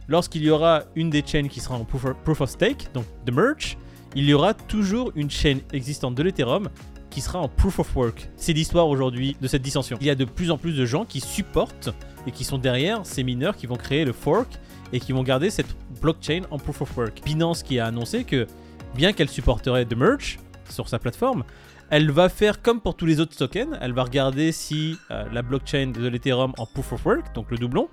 lorsqu'il 0.06 0.44
y 0.44 0.50
aura 0.50 0.84
une 0.94 1.10
des 1.10 1.24
chains 1.26 1.48
qui 1.48 1.58
sera 1.58 1.74
en 1.74 1.84
proof 1.84 2.04
of, 2.04 2.16
proof 2.22 2.40
of 2.40 2.50
stake, 2.50 2.88
donc 2.94 3.04
the 3.26 3.32
merge, 3.32 3.76
il 4.14 4.24
y 4.24 4.34
aura 4.34 4.54
toujours 4.54 5.10
une 5.16 5.30
chaîne 5.30 5.60
existante 5.72 6.14
de 6.14 6.22
l'Ethereum 6.22 6.68
qui 7.12 7.20
sera 7.20 7.38
en 7.38 7.48
proof 7.48 7.78
of 7.78 7.94
work. 7.94 8.30
C'est 8.36 8.54
l'histoire 8.54 8.88
aujourd'hui 8.88 9.36
de 9.40 9.46
cette 9.46 9.62
dissension. 9.62 9.98
Il 10.00 10.06
y 10.06 10.10
a 10.10 10.14
de 10.14 10.24
plus 10.24 10.50
en 10.50 10.56
plus 10.56 10.72
de 10.72 10.86
gens 10.86 11.04
qui 11.04 11.20
supportent 11.20 11.90
et 12.26 12.30
qui 12.30 12.42
sont 12.42 12.56
derrière 12.56 13.04
ces 13.04 13.22
mineurs 13.22 13.54
qui 13.54 13.66
vont 13.66 13.76
créer 13.76 14.04
le 14.04 14.12
fork 14.12 14.48
et 14.94 14.98
qui 14.98 15.12
vont 15.12 15.22
garder 15.22 15.50
cette 15.50 15.76
blockchain 16.00 16.42
en 16.50 16.58
proof 16.58 16.80
of 16.80 16.96
work. 16.96 17.22
Binance 17.24 17.62
qui 17.62 17.78
a 17.78 17.86
annoncé 17.86 18.24
que 18.24 18.46
bien 18.94 19.12
qu'elle 19.12 19.28
supporterait 19.28 19.84
The 19.84 19.94
Merge 19.94 20.38
sur 20.70 20.88
sa 20.88 20.98
plateforme, 20.98 21.44
Elle 21.92 22.10
va 22.10 22.30
faire 22.30 22.62
comme 22.62 22.80
pour 22.80 22.96
tous 22.96 23.04
les 23.04 23.20
autres 23.20 23.36
tokens, 23.36 23.76
elle 23.82 23.92
va 23.92 24.04
regarder 24.04 24.50
si 24.50 24.96
euh, 25.10 25.26
la 25.30 25.42
blockchain 25.42 25.88
de 25.88 26.08
l'Ethereum 26.08 26.54
en 26.56 26.64
Proof 26.64 26.94
of 26.94 27.04
Work, 27.04 27.34
donc 27.34 27.50
le 27.50 27.58
doublon, 27.58 27.90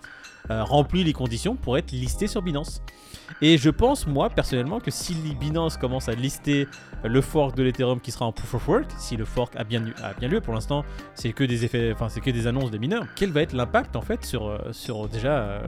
euh, 0.50 0.64
remplit 0.64 1.04
les 1.04 1.12
conditions 1.12 1.58
pour 1.58 1.78
être 1.78 1.92
listé 1.92 2.28
sur 2.28 2.42
Binance. 2.42 2.82
Et 3.42 3.58
je 3.58 3.70
pense, 3.70 4.08
moi, 4.08 4.30
personnellement, 4.30 4.80
que 4.80 4.90
si 4.90 5.16
Binance 5.38 5.76
commence 5.76 6.08
à 6.08 6.14
lister 6.14 6.66
le 7.04 7.20
fork 7.20 7.58
de 7.58 7.64
l'Ethereum 7.64 8.00
qui 8.00 8.12
sera 8.12 8.26
en 8.26 8.32
Proof 8.32 8.54
of 8.54 8.70
Work, 8.70 8.86
si 8.98 9.18
le 9.18 9.26
fork 9.26 9.58
a 9.58 9.66
bien, 9.66 9.82
lieu, 9.82 10.40
pour 10.40 10.54
l'instant, 10.54 10.86
c'est 11.14 11.34
que 11.34 11.44
des 11.44 12.48
annonces 12.48 12.72
des 12.72 12.80
mineurs, 12.80 13.06
quel 13.18 13.32
va 13.32 13.42
être 13.42 13.52
l'impact, 13.52 13.98
en 13.98 14.02
fait, 14.02 14.24
sur, 14.24 14.48
euh, 14.48 15.08
déjà 15.12 15.62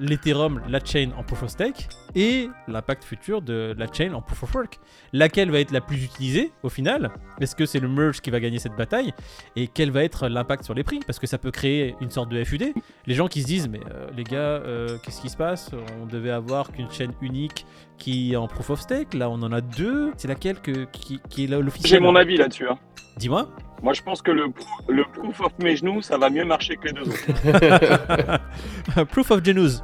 l'Ethereum, 0.00 0.60
la 0.68 0.80
chain 0.84 1.10
en 1.16 1.22
Proof 1.22 1.44
of 1.44 1.50
Stake, 1.50 1.88
et 2.14 2.48
l'impact 2.66 3.04
futur 3.04 3.42
de 3.42 3.74
la 3.78 3.86
chain 3.92 4.12
en 4.14 4.22
Proof 4.22 4.42
of 4.42 4.54
Work. 4.54 4.80
Laquelle 5.12 5.50
va 5.50 5.60
être 5.60 5.70
la 5.70 5.80
plus 5.80 6.02
utilisée 6.02 6.50
au 6.62 6.68
final? 6.68 7.12
Est-ce 7.40 7.54
que 7.54 7.66
c'est 7.66 7.78
le 7.78 7.88
merge 7.88 8.20
qui 8.20 8.30
va 8.30 8.40
gagner 8.40 8.58
cette 8.58 8.74
bataille? 8.74 9.12
Et 9.56 9.68
quel 9.68 9.90
va 9.90 10.02
être 10.02 10.28
l'impact 10.28 10.64
sur 10.64 10.74
les 10.74 10.82
prix 10.82 11.00
Parce 11.06 11.18
que 11.18 11.26
ça 11.26 11.38
peut 11.38 11.50
créer 11.50 11.94
une 12.00 12.10
sorte 12.10 12.30
de 12.30 12.42
FUD. 12.42 12.72
Les 13.06 13.14
gens 13.14 13.28
qui 13.28 13.42
se 13.42 13.46
disent, 13.46 13.68
mais 13.68 13.80
euh, 13.92 14.08
les 14.16 14.24
gars, 14.24 14.36
euh, 14.38 14.98
qu'est-ce 15.04 15.20
qui 15.20 15.28
se 15.28 15.36
passe? 15.36 15.70
On 16.02 16.06
devait 16.06 16.30
avoir 16.30 16.72
qu'une 16.72 16.90
chaîne 16.90 17.12
unique 17.20 17.66
qui 18.00 18.32
est 18.32 18.36
en 18.36 18.48
Proof 18.48 18.70
of 18.70 18.80
Stake. 18.80 19.14
Là, 19.14 19.30
on 19.30 19.40
en 19.42 19.52
a 19.52 19.60
deux. 19.60 20.10
C'est 20.16 20.26
laquelle 20.26 20.60
que, 20.60 20.86
qui, 20.90 21.20
qui 21.28 21.44
est 21.44 21.46
là 21.46 21.60
l'officiel? 21.60 21.90
J'ai 21.92 22.00
mon 22.00 22.16
avis 22.16 22.36
là-dessus. 22.36 22.66
hein. 22.68 22.78
Dis-moi. 23.16 23.48
Moi, 23.82 23.94
je 23.94 24.02
pense 24.02 24.20
que 24.20 24.30
le, 24.30 24.44
le 24.88 25.04
proof 25.04 25.40
of 25.40 25.52
mes 25.58 25.74
genoux, 25.74 26.02
ça 26.02 26.18
va 26.18 26.28
mieux 26.28 26.44
marcher 26.44 26.76
que 26.76 26.88
les 26.88 26.92
deux 26.92 27.02
autres. 27.08 29.04
Proof 29.10 29.30
of 29.30 29.42
Genus. 29.44 29.82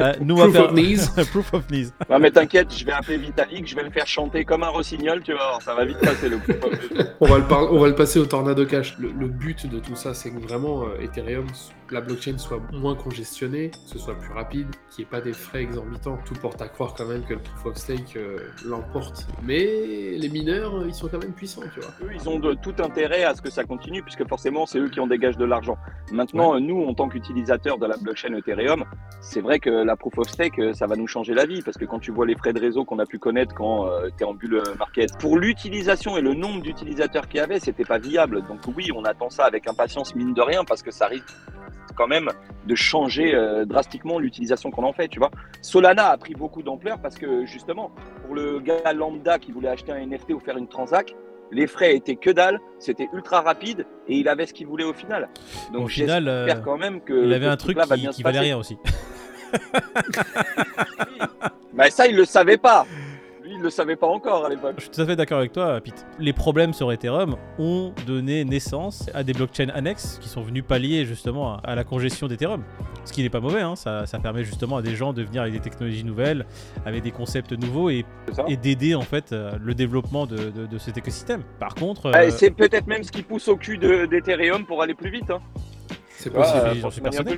Euh, 0.00 0.12
nous, 0.20 0.34
on 0.34 0.38
Proof 0.38 0.52
va 0.52 0.60
faire... 0.62 0.68
of 0.70 0.74
knees. 0.74 1.24
Proof 1.32 1.54
of 1.54 1.66
knees. 1.68 1.92
Mais 2.20 2.30
t'inquiète, 2.32 2.76
je 2.76 2.84
vais 2.84 2.92
appeler 2.92 3.18
Vitalik, 3.18 3.66
je 3.68 3.76
vais 3.76 3.84
le 3.84 3.90
faire 3.90 4.06
chanter 4.06 4.44
comme 4.44 4.62
un 4.64 4.68
rossignol, 4.68 5.22
tu 5.22 5.32
vas 5.32 5.38
voir, 5.38 5.62
ça 5.62 5.74
va 5.74 5.84
vite 5.84 5.98
passer 6.00 6.28
le 6.28 6.38
proof 6.38 6.56
of 6.64 6.72
mes 6.72 6.88
genoux. 6.88 7.08
On 7.20 7.26
va, 7.26 7.38
le 7.38 7.44
par- 7.44 7.72
on 7.72 7.78
va 7.78 7.86
le 7.88 7.94
passer 7.94 8.18
au 8.18 8.26
Tornado 8.26 8.66
Cash. 8.66 8.96
Le, 8.98 9.10
le 9.12 9.28
but 9.28 9.66
de 9.68 9.78
tout 9.78 9.94
ça, 9.94 10.12
c'est 10.12 10.30
que 10.30 10.38
vraiment 10.40 10.82
euh, 10.82 11.00
Ethereum, 11.02 11.46
la 11.90 12.00
blockchain 12.00 12.38
soit 12.38 12.60
moins 12.72 12.94
congestionnée, 12.94 13.70
que 13.70 13.76
ce 13.86 13.98
soit 13.98 14.14
plus 14.14 14.32
rapide, 14.32 14.66
qu'il 14.90 15.04
n'y 15.04 15.08
ait 15.08 15.10
pas 15.10 15.20
des 15.20 15.32
frais 15.32 15.62
exorbitants. 15.62 16.18
Tout 16.24 16.34
porte 16.34 16.60
à 16.60 16.68
croire 16.68 16.94
quand 16.94 17.06
même 17.06 17.24
que 17.24 17.34
le 17.34 17.40
Proof 17.40 17.66
of 17.66 17.76
Stake 17.76 18.16
euh, 18.16 18.38
l'emporte. 18.64 19.26
Mais 19.44 19.64
les 20.16 20.28
mineurs, 20.28 20.76
euh, 20.76 20.86
ils 20.86 20.94
sont 20.94 21.08
quand 21.08 21.18
même 21.18 21.32
puissants, 21.32 21.62
tu 21.72 21.80
vois. 21.80 21.90
Eux, 22.02 22.10
ils 22.14 22.28
ont 22.28 22.38
de 22.38 22.54
tout 22.54 22.74
intérêt 22.78 23.24
à 23.24 23.34
ce 23.34 23.42
que 23.42 23.50
ça 23.50 23.64
continue, 23.64 24.02
puisque 24.02 24.26
forcément, 24.28 24.66
c'est 24.66 24.78
eux 24.78 24.88
qui 24.88 25.00
en 25.00 25.06
dégagent 25.06 25.36
de 25.36 25.44
l'argent. 25.44 25.76
Maintenant, 26.12 26.58
nous, 26.60 26.84
en 26.84 26.94
tant 26.94 27.08
qu'utilisateurs 27.08 27.78
de 27.78 27.86
la 27.86 27.96
blockchain 27.96 28.34
Ethereum, 28.34 28.84
c'est 29.20 29.40
vrai 29.40 29.58
que 29.58 29.70
la 29.70 29.96
proof 29.96 30.18
of 30.18 30.28
stake, 30.28 30.58
euh, 30.58 30.72
ça 30.72 30.86
va 30.86 30.96
nous 30.96 31.06
changer 31.06 31.34
la 31.34 31.46
vie, 31.46 31.62
parce 31.62 31.76
que 31.76 31.84
quand 31.84 31.98
tu 31.98 32.10
vois 32.10 32.26
les 32.26 32.36
frais 32.36 32.52
de 32.52 32.60
réseau 32.60 32.84
qu'on 32.84 32.98
a 32.98 33.06
pu 33.06 33.18
connaître 33.18 33.54
quand 33.54 33.88
tu 34.16 34.24
es 34.24 34.26
en 34.26 34.34
bulle 34.34 34.62
market, 34.78 35.16
pour 35.18 35.38
l'utilisation 35.38 36.16
et 36.16 36.20
le 36.20 36.34
nombre 36.34 36.62
d'utilisateurs 36.62 37.28
qu'il 37.28 37.38
y 37.38 37.42
avait, 37.42 37.60
c'était 37.60 37.84
pas 37.84 37.98
viable. 37.98 38.42
Donc 38.46 38.60
oui, 38.76 38.90
on 38.94 39.04
attend 39.04 39.30
ça 39.30 39.44
avec 39.44 39.68
impatience, 39.68 40.14
mine 40.14 40.34
de 40.34 40.42
rien, 40.42 40.64
parce 40.64 40.82
que 40.82 40.90
ça 40.90 41.06
risque 41.06 41.34
quand 41.94 42.06
même 42.06 42.30
de 42.66 42.74
changer 42.74 43.34
euh, 43.34 43.64
drastiquement 43.64 44.18
l'utilisation 44.18 44.70
qu'on 44.70 44.84
en 44.84 44.92
fait, 44.92 45.08
tu 45.08 45.18
vois. 45.18 45.30
Solana 45.62 46.08
a 46.08 46.16
pris 46.16 46.34
beaucoup 46.34 46.62
d'ampleur 46.62 46.98
parce 46.98 47.16
que 47.16 47.46
justement, 47.46 47.90
pour 48.24 48.34
le 48.34 48.60
gars 48.60 48.92
lambda 48.92 49.38
qui 49.38 49.52
voulait 49.52 49.68
acheter 49.68 49.92
un 49.92 50.06
NFT 50.06 50.30
ou 50.30 50.40
faire 50.40 50.56
une 50.56 50.68
transac, 50.68 51.14
les 51.52 51.66
frais 51.66 51.94
étaient 51.94 52.16
que 52.16 52.30
dalle, 52.30 52.58
c'était 52.78 53.08
ultra 53.12 53.40
rapide 53.40 53.86
et 54.08 54.16
il 54.16 54.28
avait 54.28 54.46
ce 54.46 54.52
qu'il 54.52 54.66
voulait 54.66 54.84
au 54.84 54.92
final. 54.92 55.28
Donc 55.72 55.84
Au 55.84 55.88
final, 55.88 56.28
euh, 56.28 56.54
quand 56.64 56.78
même 56.78 57.00
que 57.00 57.24
Il 57.24 57.32
avait 57.32 57.46
un 57.46 57.56
truc 57.56 57.76
va 57.76 57.96
qui, 57.96 58.22
valait 58.22 58.40
rien 58.40 58.58
aussi. 58.58 58.76
Mais 61.74 61.90
ça, 61.90 62.06
il 62.06 62.16
le 62.16 62.24
savait 62.24 62.58
pas. 62.58 62.86
Le 63.66 63.70
savait 63.70 63.96
pas 63.96 64.06
encore 64.06 64.44
à 64.44 64.48
l'époque. 64.48 64.74
Je 64.76 64.82
suis 64.82 64.90
tout 64.90 65.00
à 65.00 65.06
fait 65.06 65.16
d'accord 65.16 65.38
avec 65.38 65.50
toi, 65.50 65.80
Pete. 65.80 66.06
Les 66.20 66.32
problèmes 66.32 66.72
sur 66.72 66.92
Ethereum 66.92 67.34
ont 67.58 67.92
donné 68.06 68.44
naissance 68.44 69.10
à 69.12 69.24
des 69.24 69.32
blockchains 69.32 69.70
annexes 69.70 70.20
qui 70.22 70.28
sont 70.28 70.40
venus 70.40 70.62
pallier 70.62 71.04
justement 71.04 71.56
à, 71.64 71.74
la 71.74 71.82
congestion 71.82 72.28
d'Ethereum. 72.28 72.62
Ce 73.04 73.12
qui 73.12 73.24
n'est 73.24 73.28
pas 73.28 73.40
mauvais, 73.40 73.62
hein. 73.62 73.74
ça, 73.74 74.06
ça 74.06 74.20
permet 74.20 74.44
justement 74.44 74.76
à 74.76 74.82
des 74.82 74.94
gens 74.94 75.12
de 75.12 75.24
venir 75.24 75.42
avec 75.42 75.52
des 75.52 75.58
technologies 75.58 76.04
nouvelles, 76.04 76.46
avec 76.84 77.02
des 77.02 77.10
concepts 77.10 77.50
nouveaux 77.50 77.90
et, 77.90 78.04
d'aider 78.62 78.94
en 78.94 79.00
fait 79.02 79.32
euh, 79.32 79.58
le 79.60 79.74
développement 79.74 80.26
de, 80.26 80.36
de- 80.50 80.66
de 80.66 80.78
cet 80.78 80.96
écosystème. 80.96 81.42
Par 81.58 81.74
contre, 81.74 82.12
Ouais, 82.12 82.28
euh, 82.28 82.30
C'est 82.30 82.52
peut-être 82.52 82.86
même 82.86 83.02
ce 83.02 83.10
qui 83.10 83.22
pousse 83.22 83.48
au 83.48 83.56
cul 83.56 83.78
de- 83.78 84.06
d'Ethereum 84.06 84.64
pour 84.64 84.80
aller 84.80 84.94
plus 84.94 85.10
vite. 85.10 85.28
Hein. 85.28 85.40
C'est 86.10 86.30
possible. 86.30 86.76
j'en 86.80 86.86
euh, 86.86 86.90
suis 86.92 87.00
persuadé. 87.00 87.36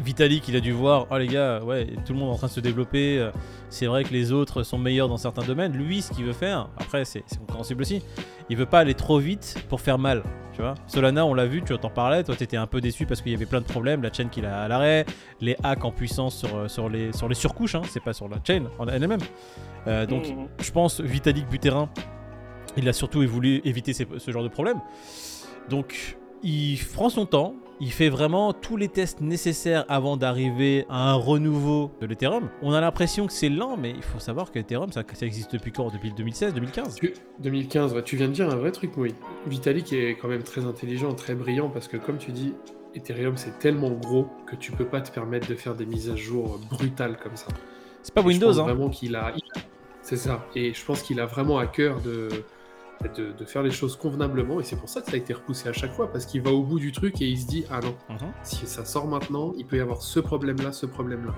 Vitalik, 0.00 0.48
il 0.48 0.56
a 0.56 0.60
dû 0.60 0.72
voir, 0.72 1.06
oh 1.10 1.18
les 1.18 1.26
gars, 1.26 1.62
ouais, 1.62 1.86
tout 2.06 2.12
le 2.12 2.18
monde 2.18 2.30
est 2.30 2.34
en 2.34 2.36
train 2.38 2.46
de 2.46 2.52
se 2.52 2.60
développer. 2.60 3.18
euh, 3.18 3.30
C'est 3.68 3.86
vrai 3.86 4.02
que 4.04 4.12
les 4.12 4.32
autres 4.32 4.62
sont 4.62 4.78
meilleurs 4.78 5.08
dans 5.08 5.16
certains 5.16 5.42
domaines. 5.44 5.72
Lui, 5.72 6.02
ce 6.02 6.12
qu'il 6.12 6.24
veut 6.24 6.32
faire, 6.32 6.68
après, 6.76 7.04
c'est 7.04 7.22
compréhensible 7.38 7.82
aussi. 7.82 8.02
Il 8.48 8.56
veut 8.56 8.66
pas 8.66 8.80
aller 8.80 8.94
trop 8.94 9.18
vite 9.18 9.62
pour 9.68 9.80
faire 9.80 9.98
mal. 9.98 10.22
Tu 10.52 10.62
vois, 10.62 10.74
Solana, 10.88 11.24
on 11.24 11.32
l'a 11.34 11.46
vu, 11.46 11.62
tu 11.62 11.76
t'en 11.78 11.88
parlais. 11.90 12.24
Toi, 12.24 12.34
t'étais 12.36 12.56
un 12.56 12.66
peu 12.66 12.80
déçu 12.80 13.06
parce 13.06 13.22
qu'il 13.22 13.30
y 13.32 13.34
avait 13.34 13.46
plein 13.46 13.60
de 13.60 13.66
problèmes. 13.66 14.02
La 14.02 14.12
chaîne 14.12 14.28
qu'il 14.28 14.44
a 14.44 14.62
à 14.62 14.68
l'arrêt, 14.68 15.06
les 15.40 15.56
hacks 15.62 15.84
en 15.84 15.92
puissance 15.92 16.36
sur, 16.36 16.54
euh, 16.56 16.68
sur, 16.68 16.88
les, 16.88 17.12
sur 17.12 17.28
les 17.28 17.34
surcouches, 17.36 17.76
hein, 17.76 17.82
c'est 17.88 18.02
pas 18.02 18.12
sur 18.12 18.28
la 18.28 18.36
chaîne 18.44 18.66
en 18.78 18.86
elle-même. 18.88 19.20
Euh, 19.86 20.04
donc, 20.06 20.28
Mhm. 20.28 20.48
je 20.60 20.70
pense 20.72 21.00
Vitalik 21.00 21.48
Buterin, 21.48 21.88
il 22.76 22.88
a 22.88 22.92
surtout 22.92 23.22
voulu 23.26 23.60
éviter 23.64 23.92
ces- 23.92 24.06
ce 24.18 24.30
genre 24.32 24.42
de 24.42 24.48
problème. 24.48 24.80
Donc, 25.68 26.18
il 26.42 26.78
prend 26.94 27.08
son 27.08 27.26
temps, 27.26 27.54
il 27.80 27.90
fait 27.92 28.08
vraiment 28.10 28.52
tous 28.52 28.76
les 28.76 28.88
tests 28.88 29.20
nécessaires 29.20 29.84
avant 29.88 30.16
d'arriver 30.16 30.84
à 30.88 31.10
un 31.10 31.14
renouveau 31.14 31.90
de 32.00 32.06
l'Ethereum. 32.06 32.48
On 32.62 32.72
a 32.72 32.80
l'impression 32.80 33.26
que 33.26 33.32
c'est 33.32 33.48
lent, 33.48 33.76
mais 33.78 33.90
il 33.90 34.02
faut 34.02 34.18
savoir 34.18 34.50
que 34.52 34.58
l'Ethereum, 34.58 34.92
ça, 34.92 35.02
ça 35.14 35.24
existe 35.26 35.52
depuis 35.52 35.72
quand? 35.72 35.90
Depuis 35.92 36.12
2016, 36.12 36.52
2015 36.54 36.94
Tu- 36.96 37.14
2015, 37.40 37.94
ouais, 37.94 38.02
tu 38.02 38.16
viens 38.16 38.28
de 38.28 38.32
dire 38.32 38.50
un 38.50 38.56
vrai 38.56 38.70
truc, 38.72 38.92
oui. 38.96 39.14
Vitalik 39.46 39.92
est 39.92 40.16
quand 40.20 40.28
même 40.28 40.42
très 40.42 40.64
intelligent, 40.66 41.14
très 41.14 41.34
brillant, 41.34 41.70
parce 41.70 41.88
que 41.88 41.96
comme 41.96 42.18
tu 42.18 42.32
dis, 42.32 42.52
Ethereum 42.94 43.36
c'est 43.36 43.58
tellement 43.58 43.90
gros 43.90 44.26
que 44.46 44.56
tu 44.56 44.72
peux 44.72 44.84
pas 44.84 45.00
te 45.00 45.10
permettre 45.10 45.48
de 45.48 45.54
faire 45.54 45.74
des 45.74 45.86
mises 45.86 46.10
à 46.10 46.16
jour 46.16 46.58
brutales 46.70 47.16
comme 47.22 47.36
ça. 47.36 47.46
C'est 48.02 48.12
pas 48.14 48.20
Et 48.20 48.24
je 48.24 48.28
Windows, 48.28 48.48
pense 48.48 48.58
hein. 48.58 48.62
vraiment 48.64 48.88
qu'il 48.90 49.14
a. 49.16 49.32
C'est 50.02 50.16
ça. 50.16 50.44
Et 50.56 50.72
je 50.74 50.84
pense 50.84 51.02
qu'il 51.02 51.20
a 51.20 51.26
vraiment 51.26 51.58
à 51.58 51.66
cœur 51.66 52.00
de... 52.00 52.28
de, 53.16 53.32
de 53.32 53.44
faire 53.44 53.62
les 53.62 53.70
choses 53.70 53.96
convenablement. 53.96 54.60
Et 54.60 54.64
c'est 54.64 54.76
pour 54.76 54.88
ça 54.88 55.00
que 55.00 55.06
ça 55.06 55.14
a 55.14 55.16
été 55.16 55.32
repoussé 55.32 55.68
à 55.68 55.72
chaque 55.72 55.92
fois, 55.92 56.10
parce 56.12 56.26
qu'il 56.26 56.42
va 56.42 56.50
au 56.50 56.62
bout 56.62 56.78
du 56.78 56.92
truc 56.92 57.20
et 57.22 57.26
il 57.28 57.38
se 57.38 57.46
dit 57.46 57.64
Ah 57.70 57.80
non, 57.80 57.94
Mhm. 58.10 58.32
si 58.42 58.66
ça 58.66 58.84
sort 58.84 59.06
maintenant, 59.06 59.52
il 59.56 59.66
peut 59.66 59.76
y 59.76 59.80
avoir 59.80 60.02
ce 60.02 60.20
problème-là, 60.20 60.72
ce 60.72 60.86
problème-là. 60.86 61.34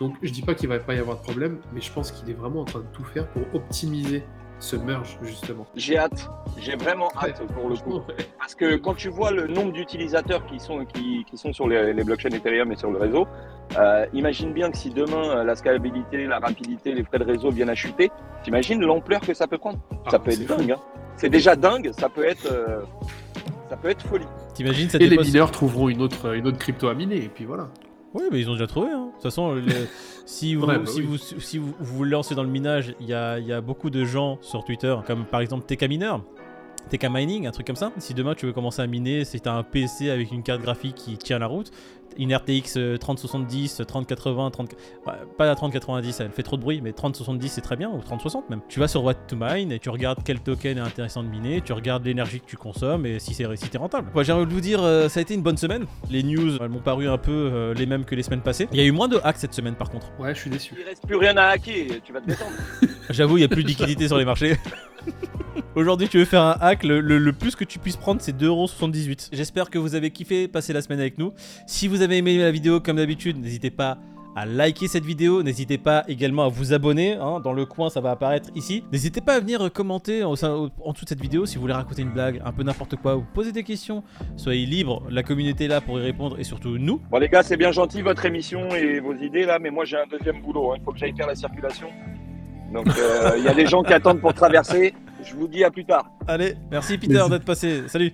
Donc 0.00 0.16
je 0.22 0.32
dis 0.32 0.42
pas 0.42 0.54
qu'il 0.54 0.68
va 0.68 0.78
pas 0.78 0.94
y 0.94 0.98
avoir 0.98 1.18
de 1.18 1.22
problème, 1.22 1.58
mais 1.72 1.80
je 1.80 1.92
pense 1.92 2.10
qu'il 2.10 2.28
est 2.30 2.34
vraiment 2.34 2.60
en 2.62 2.64
train 2.64 2.80
de 2.80 2.86
tout 2.92 3.04
faire 3.04 3.28
pour 3.28 3.42
optimiser 3.54 4.24
ce 4.64 4.76
merge, 4.76 5.18
justement. 5.22 5.66
J'ai 5.76 5.98
hâte. 5.98 6.28
J'ai 6.58 6.76
vraiment 6.76 7.08
hâte 7.22 7.42
pour 7.52 7.68
le 7.68 7.76
coup. 7.76 7.94
Ouais. 8.08 8.16
Parce 8.38 8.54
que 8.54 8.76
quand 8.76 8.94
tu 8.94 9.08
vois 9.08 9.30
le 9.30 9.46
nombre 9.46 9.72
d'utilisateurs 9.72 10.44
qui 10.46 10.58
sont, 10.58 10.84
qui, 10.86 11.24
qui 11.30 11.36
sont 11.36 11.52
sur 11.52 11.68
les, 11.68 11.92
les 11.92 12.04
blockchains 12.04 12.30
Ethereum 12.30 12.72
et 12.72 12.76
sur 12.76 12.90
le 12.90 12.98
réseau, 12.98 13.26
euh, 13.78 14.06
imagine 14.14 14.52
bien 14.52 14.70
que 14.70 14.76
si 14.76 14.90
demain 14.90 15.36
euh, 15.38 15.44
la 15.44 15.54
scalabilité, 15.54 16.26
la 16.26 16.38
rapidité, 16.38 16.92
les 16.94 17.04
frais 17.04 17.18
de 17.18 17.24
réseau 17.24 17.50
viennent 17.50 17.70
à 17.70 17.74
chuter, 17.74 18.10
t'imagines 18.42 18.80
l'ampleur 18.80 19.20
que 19.20 19.34
ça 19.34 19.46
peut 19.46 19.58
prendre 19.58 19.78
Ça 20.10 20.16
Ah, 20.16 20.18
peut 20.18 20.30
c'est 20.30 20.42
être 20.42 20.48
fou. 20.52 20.56
dingue. 20.58 20.72
hein. 20.72 20.80
C'est 21.16 21.28
déjà 21.30 21.54
dingue, 21.56 21.90
ça 21.92 22.08
peut 22.08 22.24
être, 22.24 22.46
euh, 22.50 22.80
ça 23.68 23.76
peut 23.76 23.88
être 23.90 24.02
folie. 24.06 24.26
T'imagines 24.54 24.88
ça 24.88 24.98
Et 24.98 25.06
les 25.08 25.16
mineurs 25.18 25.50
trouveront 25.50 25.88
une 25.88 26.00
autre, 26.02 26.34
une 26.34 26.46
autre 26.46 26.58
crypto 26.58 26.88
à 26.88 26.94
miner, 26.94 27.16
et 27.16 27.28
puis 27.28 27.44
voilà. 27.44 27.68
Oui, 28.14 28.22
mais 28.30 28.40
ils 28.40 28.48
ont 28.48 28.52
déjà 28.52 28.66
trouvé. 28.68 28.90
hein. 28.92 29.06
De 29.08 29.12
toute 29.14 29.22
façon, 29.22 29.52
le- 29.54 29.62
si, 30.26 30.54
vous, 30.54 30.66
Ouais, 30.66 30.78
bah 30.78 30.86
si, 30.86 31.00
oui. 31.00 31.06
vous, 31.06 31.18
si 31.18 31.58
vous 31.58 31.74
vous 31.80 31.96
vous 31.96 32.04
lancez 32.04 32.34
dans 32.34 32.42
le 32.44 32.48
minage, 32.48 32.94
il 33.00 33.06
y 33.06 33.12
a, 33.14 33.38
il 33.38 33.46
y 33.46 33.52
a 33.52 33.60
beaucoup 33.60 33.90
de 33.90 34.04
gens 34.04 34.38
sur 34.40 34.64
Twitter, 34.64 34.94
comme 35.06 35.24
par 35.24 35.40
exemple 35.40 35.66
TK 35.66 35.88
Miner, 35.88 36.14
TK 36.90 37.06
Mining, 37.10 37.46
un 37.46 37.50
truc 37.50 37.66
comme 37.66 37.76
ça. 37.76 37.92
Si 37.98 38.14
demain 38.14 38.34
tu 38.34 38.46
veux 38.46 38.52
commencer 38.52 38.82
à 38.82 38.86
miner, 38.86 39.24
si 39.24 39.40
tu 39.40 39.48
as 39.48 39.54
un 39.54 39.62
PC 39.62 40.10
avec 40.10 40.30
une 40.32 40.42
carte 40.42 40.60
graphique 40.60 40.94
qui 40.94 41.16
tient 41.16 41.38
la 41.38 41.46
route, 41.46 41.70
une 42.18 42.34
RTX 42.34 42.76
euh, 42.76 42.96
3070, 42.96 43.82
3080, 43.86 44.50
30... 44.50 44.72
ouais, 45.06 45.12
pas 45.36 45.46
la 45.46 45.54
3090, 45.54 46.20
elle 46.20 46.30
fait 46.30 46.42
trop 46.42 46.56
de 46.56 46.62
bruit, 46.62 46.80
mais 46.82 46.92
3070 46.92 47.48
c'est 47.48 47.60
très 47.60 47.76
bien, 47.76 47.90
ou 47.90 48.00
3060 48.00 48.50
même. 48.50 48.60
Tu 48.68 48.80
vas 48.80 48.88
sur 48.88 49.04
What 49.04 49.14
to 49.14 49.36
Mine 49.38 49.72
et 49.72 49.78
tu 49.78 49.90
regardes 49.90 50.20
quel 50.24 50.40
token 50.40 50.78
est 50.78 50.80
intéressant 50.80 51.22
de 51.22 51.28
miner, 51.28 51.60
tu 51.60 51.72
regardes 51.72 52.04
l'énergie 52.04 52.40
que 52.40 52.46
tu 52.46 52.56
consommes 52.56 53.06
et 53.06 53.18
si 53.18 53.34
c'est 53.34 53.44
si 53.56 53.68
t'es 53.68 53.78
rentable. 53.78 54.10
J'ai 54.22 54.32
envie 54.32 54.46
de 54.46 54.52
vous 54.52 54.60
dire, 54.60 54.82
euh, 54.82 55.08
ça 55.08 55.20
a 55.20 55.22
été 55.22 55.34
une 55.34 55.42
bonne 55.42 55.56
semaine. 55.56 55.86
Les 56.10 56.22
news, 56.22 56.56
elles 56.60 56.68
m'ont 56.68 56.80
paru 56.80 57.08
un 57.08 57.18
peu 57.18 57.32
euh, 57.32 57.74
les 57.74 57.86
mêmes 57.86 58.04
que 58.04 58.14
les 58.14 58.22
semaines 58.22 58.42
passées. 58.42 58.68
Il 58.72 58.78
y 58.78 58.80
a 58.80 58.84
eu 58.84 58.92
moins 58.92 59.08
de 59.08 59.20
hacks 59.22 59.38
cette 59.38 59.54
semaine 59.54 59.74
par 59.74 59.90
contre. 59.90 60.12
Ouais, 60.18 60.34
je 60.34 60.40
suis 60.40 60.50
déçu. 60.50 60.74
Il 60.78 60.84
reste 60.84 61.06
plus 61.06 61.16
rien 61.16 61.36
à 61.36 61.46
hacker, 61.48 61.86
tu 62.04 62.12
vas 62.12 62.20
te 62.20 62.26
détendre. 62.26 62.52
J'avoue, 63.10 63.36
il 63.38 63.40
n'y 63.40 63.46
a 63.46 63.48
plus 63.48 63.62
de 63.62 63.68
liquidité 63.68 64.08
sur 64.08 64.18
les 64.18 64.24
marchés. 64.24 64.56
Aujourd'hui, 65.74 66.08
tu 66.08 66.18
veux 66.18 66.24
faire 66.24 66.42
un 66.42 66.56
hack, 66.60 66.84
le, 66.84 67.00
le- 67.00 67.18
le 67.18 67.32
plus 67.32 67.56
que 67.56 67.64
tu 67.64 67.78
puisses 67.78 67.96
prendre, 67.96 68.20
c'est 68.20 68.36
2,78€. 68.36 69.28
J'espère 69.32 69.70
que 69.70 69.78
vous 69.78 69.94
avez 69.94 70.10
kiffé 70.10 70.48
passer 70.48 70.72
la 70.72 70.82
semaine 70.82 71.00
avec 71.00 71.18
nous. 71.18 71.32
Si 71.66 71.88
vous 71.88 72.02
avez 72.02 72.18
aimé 72.18 72.38
la 72.38 72.50
vidéo, 72.50 72.80
comme 72.80 72.96
d'habitude, 72.96 73.38
n'hésitez 73.38 73.70
pas 73.70 73.98
à 74.36 74.46
liker 74.46 74.88
cette 74.88 75.04
vidéo. 75.04 75.42
N'hésitez 75.44 75.78
pas 75.78 76.02
également 76.08 76.44
à 76.44 76.48
vous 76.48 76.72
abonner. 76.72 77.14
hein, 77.14 77.38
dans 77.40 77.52
le 77.52 77.66
coin, 77.66 77.88
ça 77.88 78.00
va 78.00 78.10
apparaître 78.12 78.50
ici. 78.56 78.82
N'hésitez 78.92 79.20
pas 79.20 79.34
à 79.34 79.40
venir 79.40 79.72
commenter 79.72 80.24
au 80.24 80.34
sein- 80.34 80.54
au- 80.54 80.70
en 80.84 80.92
dessous 80.92 81.04
de 81.04 81.08
cette 81.10 81.20
vidéo 81.20 81.46
si 81.46 81.54
vous 81.56 81.60
voulez 81.62 81.72
raconter 81.74 82.02
une 82.02 82.10
blague, 82.12 82.42
un 82.44 82.52
peu 82.52 82.62
n'importe 82.64 82.96
quoi, 82.96 83.16
ou 83.16 83.24
poser 83.34 83.52
des 83.52 83.62
questions. 83.62 84.02
Soyez 84.36 84.66
libres, 84.66 85.04
la 85.08 85.22
communauté 85.22 85.64
est 85.66 85.68
là 85.68 85.80
pour 85.80 85.98
y 86.00 86.02
répondre 86.02 86.36
et 86.38 86.44
surtout 86.44 86.78
nous. 86.78 87.00
Bon 87.10 87.18
les 87.18 87.28
gars, 87.28 87.44
c'est 87.44 87.56
bien 87.56 87.70
gentil 87.70 88.02
votre 88.02 88.24
émission 88.26 88.74
et 88.74 88.98
vos 88.98 89.14
idées 89.14 89.46
là, 89.46 89.58
mais 89.60 89.70
moi 89.70 89.84
j'ai 89.84 89.96
un 89.98 90.06
deuxième 90.10 90.42
boulot. 90.42 90.72
hein. 90.72 90.76
Il 90.80 90.84
faut 90.84 90.90
que 90.92 90.98
j'aille 90.98 91.14
faire 91.16 91.28
la 91.28 91.36
circulation. 91.36 91.86
Donc 92.74 92.88
euh, 92.98 93.34
il 93.38 93.44
y 93.44 93.48
a 93.48 93.54
des 93.54 93.66
gens 93.66 93.84
qui 93.84 93.92
attendent 93.92 94.20
pour 94.20 94.34
traverser. 94.34 94.94
Je 95.22 95.34
vous 95.36 95.46
dis 95.46 95.62
à 95.62 95.70
plus 95.70 95.86
tard. 95.86 96.10
Allez, 96.26 96.56
merci 96.70 96.98
Peter 96.98 97.22
d'être 97.30 97.44
passé. 97.44 97.84
Salut. 97.86 98.12